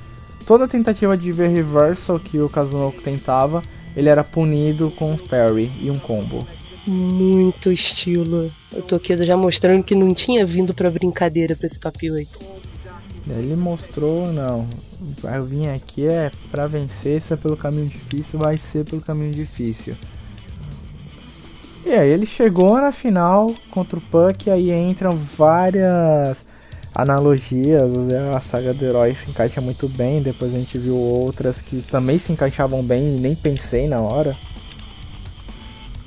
[0.52, 3.62] toda tentativa de ver reversal que o Kazunoko tentava,
[3.96, 6.46] ele era punido com um parry e um combo.
[6.86, 8.52] Muito estilo.
[8.70, 12.38] O Tokido já mostrando que não tinha vindo pra brincadeira pra esse top 8.
[13.30, 14.68] Ele mostrou, não.
[15.24, 19.32] Eu vim aqui é pra vencer, se é pelo caminho difícil, vai ser pelo caminho
[19.32, 19.94] difícil.
[21.86, 26.36] E aí ele chegou na final contra o Puck, e aí entram várias
[26.94, 28.34] analogias, né?
[28.34, 32.18] a saga do herói se encaixa muito bem, depois a gente viu outras que também
[32.18, 34.36] se encaixavam bem e nem pensei na hora.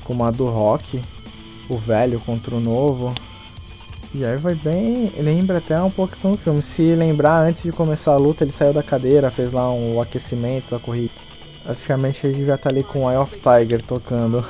[0.03, 1.01] Como a do Rock,
[1.67, 3.13] o velho contra o novo.
[4.13, 6.61] E aí vai bem, lembra até um pouco do filme.
[6.61, 10.75] Se lembrar, antes de começar a luta, ele saiu da cadeira, fez lá um aquecimento,
[10.75, 11.11] a corrida.
[11.63, 14.45] Praticamente ele já tá ali com o Eye of Tiger tocando.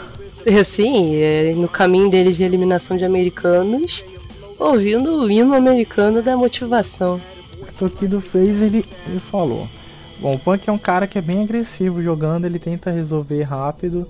[0.75, 4.03] Sim, é, no caminho deles de eliminação de americanos,
[4.59, 7.21] ouvindo o hino americano da motivação.
[7.61, 9.67] O Tokido fez, ele, ele falou.
[10.19, 14.07] Bom, o Punk é um cara que é bem agressivo jogando, ele tenta resolver rápido.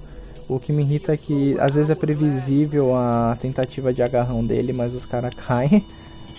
[0.47, 4.73] O que me irrita é que às vezes é previsível a tentativa de agarrão dele,
[4.73, 5.83] mas os caras caem.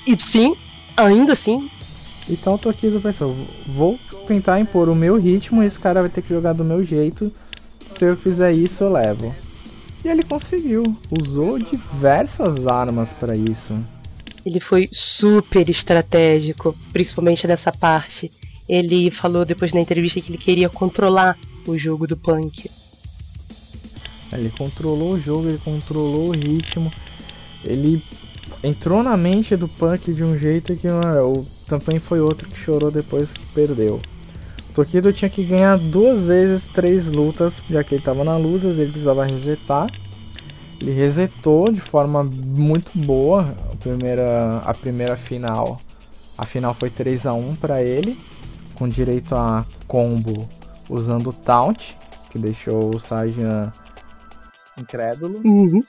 [0.06, 0.54] E sim,
[0.96, 1.68] ainda assim.
[2.28, 3.34] Então o Tokido pensou,
[3.66, 6.84] vou tentar impor o meu ritmo e esse cara vai ter que jogar do meu
[6.84, 7.32] jeito.
[7.98, 9.34] Se eu fizer isso, eu levo.
[10.04, 10.84] E ele conseguiu.
[11.20, 13.74] Usou diversas armas para isso.
[14.46, 18.30] Ele foi super estratégico, principalmente nessa parte.
[18.68, 21.36] Ele falou depois na entrevista que ele queria controlar
[21.66, 22.70] o jogo do Punk.
[24.32, 26.88] Ele controlou o jogo, ele controlou o ritmo.
[27.64, 28.00] Ele
[28.62, 32.92] entrou na mente do Punk de um jeito que o também foi outro que chorou
[32.92, 34.00] depois que perdeu.
[34.72, 38.92] Tokido tinha que ganhar duas vezes três lutas, já que ele estava na luzes, ele
[38.92, 39.88] precisava resetar.
[40.80, 43.56] Ele resetou de forma muito boa
[43.86, 45.80] primeira, a primeira final.
[46.36, 48.18] A final foi 3 a 1 para ele,
[48.74, 50.48] com direito a combo
[50.88, 51.94] usando o taunt,
[52.30, 53.72] que deixou o Sajan
[54.76, 55.40] incrédulo.
[55.44, 55.84] Uhum.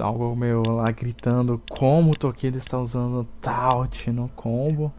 [0.00, 4.92] Algo meio lá gritando como o Tokido está usando Taut no combo.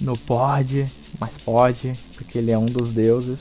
[0.00, 3.40] No pode, mas pode, porque ele é um dos deuses.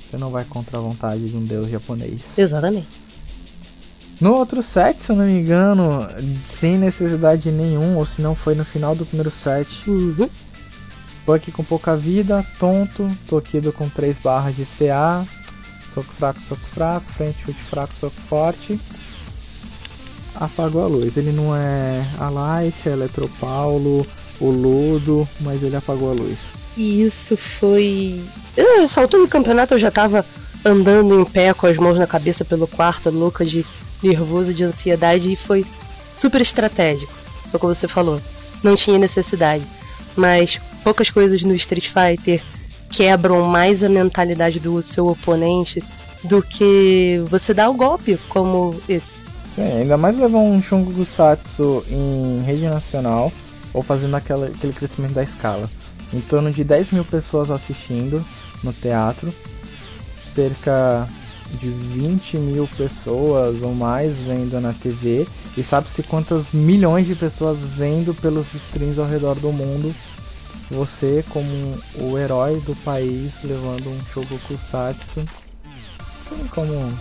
[0.00, 2.22] Você não vai contra a vontade de um deus japonês.
[2.38, 3.05] Exatamente.
[4.20, 6.08] No outro set, se eu não me engano,
[6.48, 10.28] sem necessidade nenhuma, ou se não foi no final do primeiro set, Uhum.
[11.26, 15.24] Buck com pouca vida, tonto, Tokido com 3 barras de CA,
[15.92, 18.80] soco fraco, soco fraco, frente, chute fraco, soco forte.
[20.36, 21.16] Apagou a luz.
[21.16, 24.06] Ele não é a Light, a Eletropaulo,
[24.40, 26.38] o Ludo, mas ele apagou a luz.
[26.76, 28.22] E isso foi.
[28.94, 30.24] Altura do campeonato eu já tava
[30.64, 33.64] andando em pé com as mãos na cabeça pelo quarto, louca de
[34.02, 35.64] nervoso, de ansiedade, e foi
[36.18, 37.12] super estratégico.
[37.50, 38.20] Foi como você falou.
[38.62, 39.64] Não tinha necessidade.
[40.16, 42.42] Mas poucas coisas no Street Fighter
[42.90, 45.82] quebram mais a mentalidade do seu oponente
[46.24, 49.16] do que você dar o golpe como esse.
[49.58, 53.32] É, ainda mais levar um Shungo Gusatsu em rede nacional
[53.72, 55.70] ou fazendo aquela, aquele crescimento da escala.
[56.12, 58.24] Em torno de 10 mil pessoas assistindo
[58.62, 59.32] no teatro,
[60.34, 61.08] cerca
[61.56, 65.26] de 20 mil pessoas ou mais vendo na TV,
[65.56, 69.94] e sabe-se quantas milhões de pessoas vendo pelos streams ao redor do mundo.
[70.70, 71.48] Você, como
[72.00, 76.92] o herói do país, levando um Shungo Gusatsu, assim como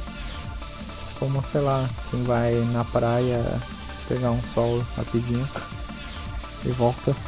[1.20, 3.44] como, sei lá, quem vai na praia
[4.08, 5.48] pegar um sol rapidinho
[6.66, 7.16] e volta.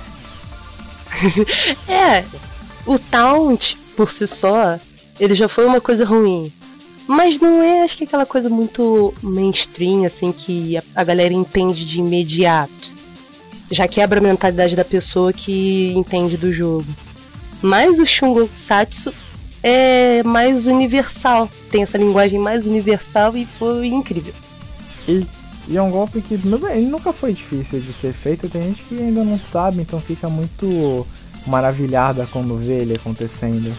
[1.90, 2.24] É,
[2.86, 4.78] o Taunt, por si só,
[5.20, 6.54] ele já foi uma coisa ruim.
[7.08, 11.86] Mas não é, acho que aquela coisa muito mainstream, assim, que a, a galera entende
[11.86, 12.98] de imediato.
[13.72, 16.86] Já quebra a mentalidade da pessoa que entende do jogo.
[17.62, 19.14] Mas o Shungo Satsu
[19.64, 21.50] é mais universal.
[21.72, 24.34] Tem essa linguagem mais universal e foi incrível.
[25.08, 25.26] E,
[25.70, 28.96] e é um golpe que ele nunca foi difícil de ser feito, tem gente que
[28.96, 31.06] ainda não sabe, então fica muito
[31.46, 33.76] maravilhada quando vê ele acontecendo.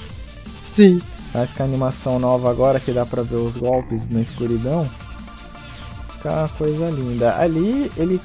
[0.74, 1.00] Sim.
[1.32, 4.88] Mas com a animação nova agora que dá pra ver os golpes na escuridão,
[6.14, 7.36] fica uma coisa linda.
[7.36, 8.20] Ali ele,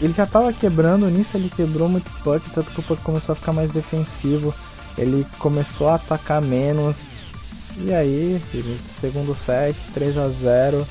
[0.00, 3.36] ele já tava quebrando, nisso ele quebrou muito Puck, tanto que o Puck começou a
[3.36, 4.54] ficar mais defensivo.
[4.98, 6.94] Ele começou a atacar menos.
[7.78, 8.40] E aí,
[9.00, 10.86] segundo set, 3 a 0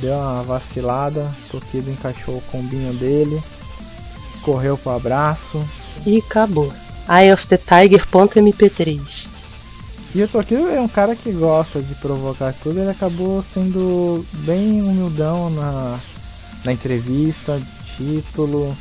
[0.00, 3.40] deu uma vacilada, Tokido encaixou o combinho dele,
[4.42, 5.64] correu pro abraço.
[6.06, 6.72] E acabou.
[7.08, 9.37] Eye of the Tiger.mp3.
[10.14, 14.80] E o Tokido é um cara que gosta de provocar tudo, ele acabou sendo bem
[14.82, 15.98] humildão na,
[16.64, 17.60] na entrevista,
[17.96, 18.74] título.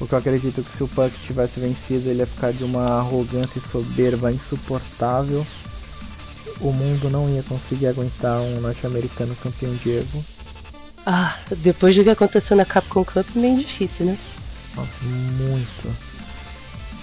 [0.00, 2.98] O que eu acredito que se o Puck tivesse vencido, ele ia ficar de uma
[2.98, 5.46] arrogância e soberba insuportável.
[6.60, 10.24] O mundo não ia conseguir aguentar um norte-americano campeão de Evo.
[11.06, 14.18] Ah, depois do que aconteceu na Capcom Cup, meio difícil, né?
[14.76, 15.96] Nossa, muito.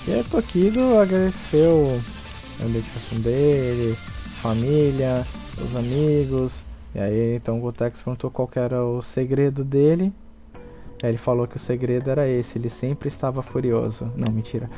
[0.08, 2.02] E aí, Tokido agradeceu
[2.62, 3.96] a dedicação dele,
[4.42, 5.26] família,
[5.58, 6.52] os amigos.
[6.94, 10.14] E aí, então o Gotex perguntou qual era o segredo dele.
[11.04, 14.12] Aí ele falou que o segredo era esse, ele sempre estava furioso.
[14.16, 14.70] Não, mentira.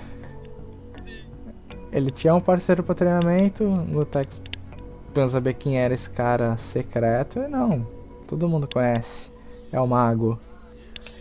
[1.91, 4.41] Ele tinha um parceiro para treinamento, o Gotex
[5.13, 7.39] pra saber quem era esse cara secreto.
[7.47, 7.86] Não,
[8.27, 9.27] todo mundo conhece.
[9.71, 10.39] É o mago.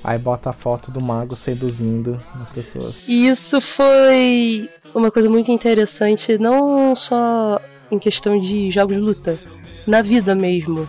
[0.05, 3.05] Aí bota a foto do mago seduzindo as pessoas.
[3.07, 7.61] E isso foi uma coisa muito interessante, não só
[7.91, 9.39] em questão de jogos de luta,
[9.87, 10.89] na vida mesmo.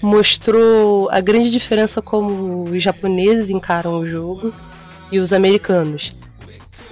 [0.00, 4.52] Mostrou a grande diferença como os japoneses encaram o jogo
[5.10, 6.14] e os americanos.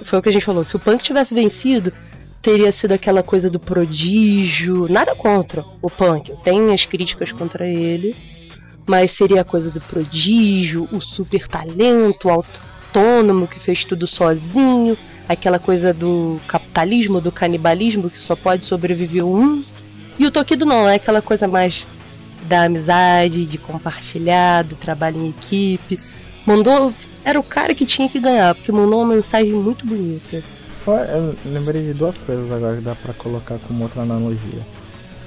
[0.09, 1.93] Foi o que a gente falou, se o Punk tivesse vencido,
[2.41, 8.15] teria sido aquela coisa do prodígio, nada contra o Punk, tenho as críticas contra ele,
[8.85, 14.97] mas seria a coisa do prodígio, o super talento, o autônomo que fez tudo sozinho,
[15.27, 19.63] aquela coisa do capitalismo, do canibalismo que só pode sobreviver um.
[20.19, 21.85] E o Tokido não, é aquela coisa mais
[22.43, 25.99] da amizade, de compartilhar, do trabalho em equipe.
[26.45, 26.93] Mandou.
[27.25, 30.43] Era o cara que tinha que ganhar, porque mandou uma mensagem muito bonita.
[30.85, 34.59] Eu lembrei de duas coisas agora que dá pra colocar como outra analogia.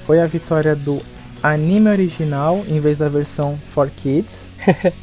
[0.05, 1.01] Foi a vitória do
[1.41, 4.47] anime original em vez da versão for kids.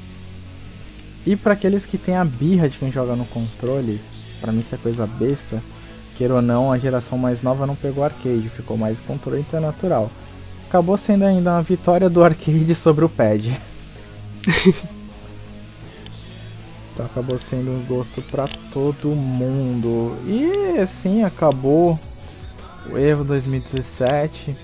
[1.26, 4.00] e pra aqueles que tem a birra de quem joga no controle,
[4.40, 5.62] pra mim isso é coisa besta.
[6.16, 10.10] Queira ou não, a geração mais nova não pegou arcade, ficou mais controle natural.
[10.68, 13.60] Acabou sendo ainda uma vitória do arcade sobre o pad.
[16.94, 20.16] Então acabou sendo um gosto pra todo mundo.
[20.28, 21.98] E assim acabou
[22.88, 24.56] o Evo 2017,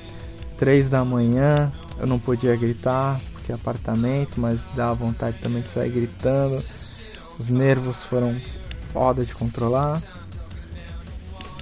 [0.61, 1.73] 3 da manhã.
[1.99, 6.63] eu não podia gritar porque é apartamento, mas dava vontade também de sair gritando.
[7.39, 8.37] Os nervos foram
[8.93, 10.03] foda de controlar.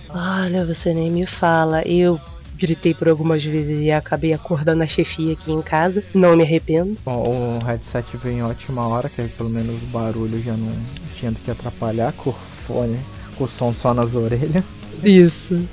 [0.09, 1.83] Olha, você nem me fala.
[1.83, 2.21] Eu
[2.57, 6.03] gritei por algumas vezes e acabei acordando a chefia aqui em casa.
[6.13, 6.99] Não me arrependo.
[7.05, 10.73] Bom, o headset veio em ótima hora, que aí pelo menos o barulho já não
[11.15, 12.99] tinha do que atrapalhar com o fone,
[13.37, 14.65] com o som só nas orelhas.
[15.05, 15.69] Isso.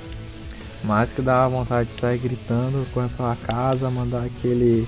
[0.84, 4.86] Mas que dava vontade de sair gritando, correr pra casa, mandar aquele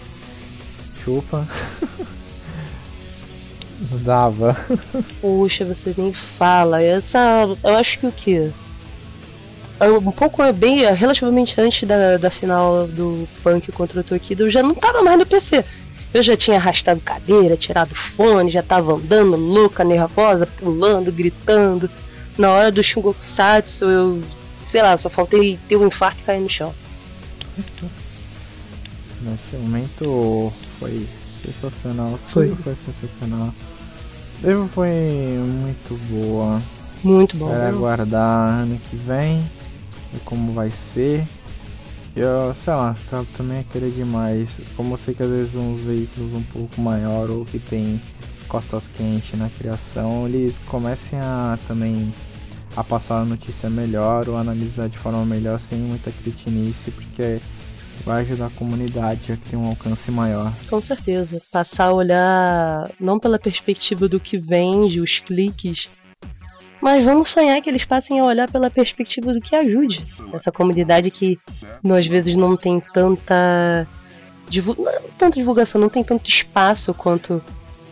[1.02, 1.46] chupa.
[4.02, 4.56] Dava.
[5.20, 6.82] Poxa, você nem fala.
[6.82, 7.46] Essa.
[7.62, 8.52] Eu acho que o que?
[9.80, 10.84] Um pouco é bem.
[10.92, 15.18] Relativamente antes da, da final do Punk contra o Tokido, eu já não tava mais
[15.18, 15.64] no PC.
[16.12, 21.88] Eu já tinha arrastado cadeira, tirado fone, já tava andando louca, nervosa, pulando, gritando.
[22.36, 24.22] Na hora do Shungokusatsu, eu.
[24.70, 26.74] Sei lá, só faltei ter um infarto e cair no chão.
[29.22, 31.06] Nesse momento foi
[31.42, 32.18] sensacional.
[32.32, 32.48] Foi.
[32.48, 33.54] Tudo foi sensacional.
[34.40, 36.62] Devo foi muito boa.
[37.02, 37.50] Muito bom.
[37.50, 39.44] Era aguardar ano que vem
[40.14, 41.26] e como vai ser.
[42.14, 44.48] Eu, sei lá, eu também querer demais.
[44.76, 48.00] Como eu sei que às vezes uns veículos um pouco maior ou que tem
[48.48, 52.12] costas quentes na criação, eles comecem a também
[52.78, 57.40] a passar a notícia melhor ou analisar de forma melhor sem muita cretinice, porque
[58.04, 60.52] vai ajudar a comunidade a ter um alcance maior.
[60.70, 61.42] Com certeza.
[61.50, 65.88] Passar a olhar não pela perspectiva do que vende, os cliques,
[66.80, 70.06] mas vamos sonhar que eles passem a olhar pela perspectiva do que ajude.
[70.32, 71.36] Essa comunidade que
[71.84, 73.88] às vezes não tem tanta.
[74.54, 77.42] Não, tanta divulgação, não tem tanto espaço quanto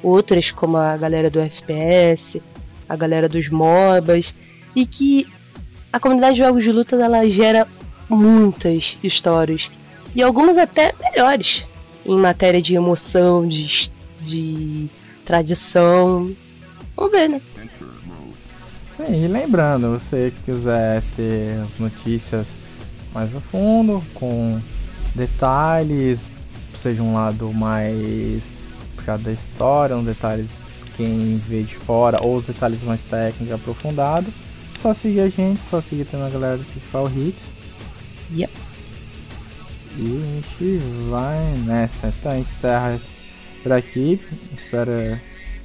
[0.00, 2.40] outras, como a galera do FPS,
[2.88, 4.32] a galera dos MOBAs,
[4.76, 5.26] e que
[5.90, 7.66] a comunidade de jogos de luta ela gera
[8.08, 9.68] muitas histórias
[10.14, 11.64] e algumas até melhores
[12.04, 14.88] em matéria de emoção, de, de
[15.24, 16.36] tradição.
[16.94, 17.40] Vamos ver, né?
[18.96, 22.46] Sim, e lembrando, você que quiser ter as notícias
[23.12, 24.60] mais a fundo, com
[25.14, 26.30] detalhes,
[26.80, 28.42] seja um lado mais
[28.94, 30.50] puxado da história, um detalhes
[30.96, 34.32] quem vê de fora, ou os detalhes mais técnicos aprofundados,
[34.86, 37.42] só seguir a gente, só seguir também a galera do Critical Hits.
[38.32, 38.52] Yep.
[39.98, 40.78] E a gente
[41.10, 42.06] vai nessa.
[42.06, 43.00] Então a gente encerra
[43.64, 44.20] por aqui.
[44.56, 45.20] Espera,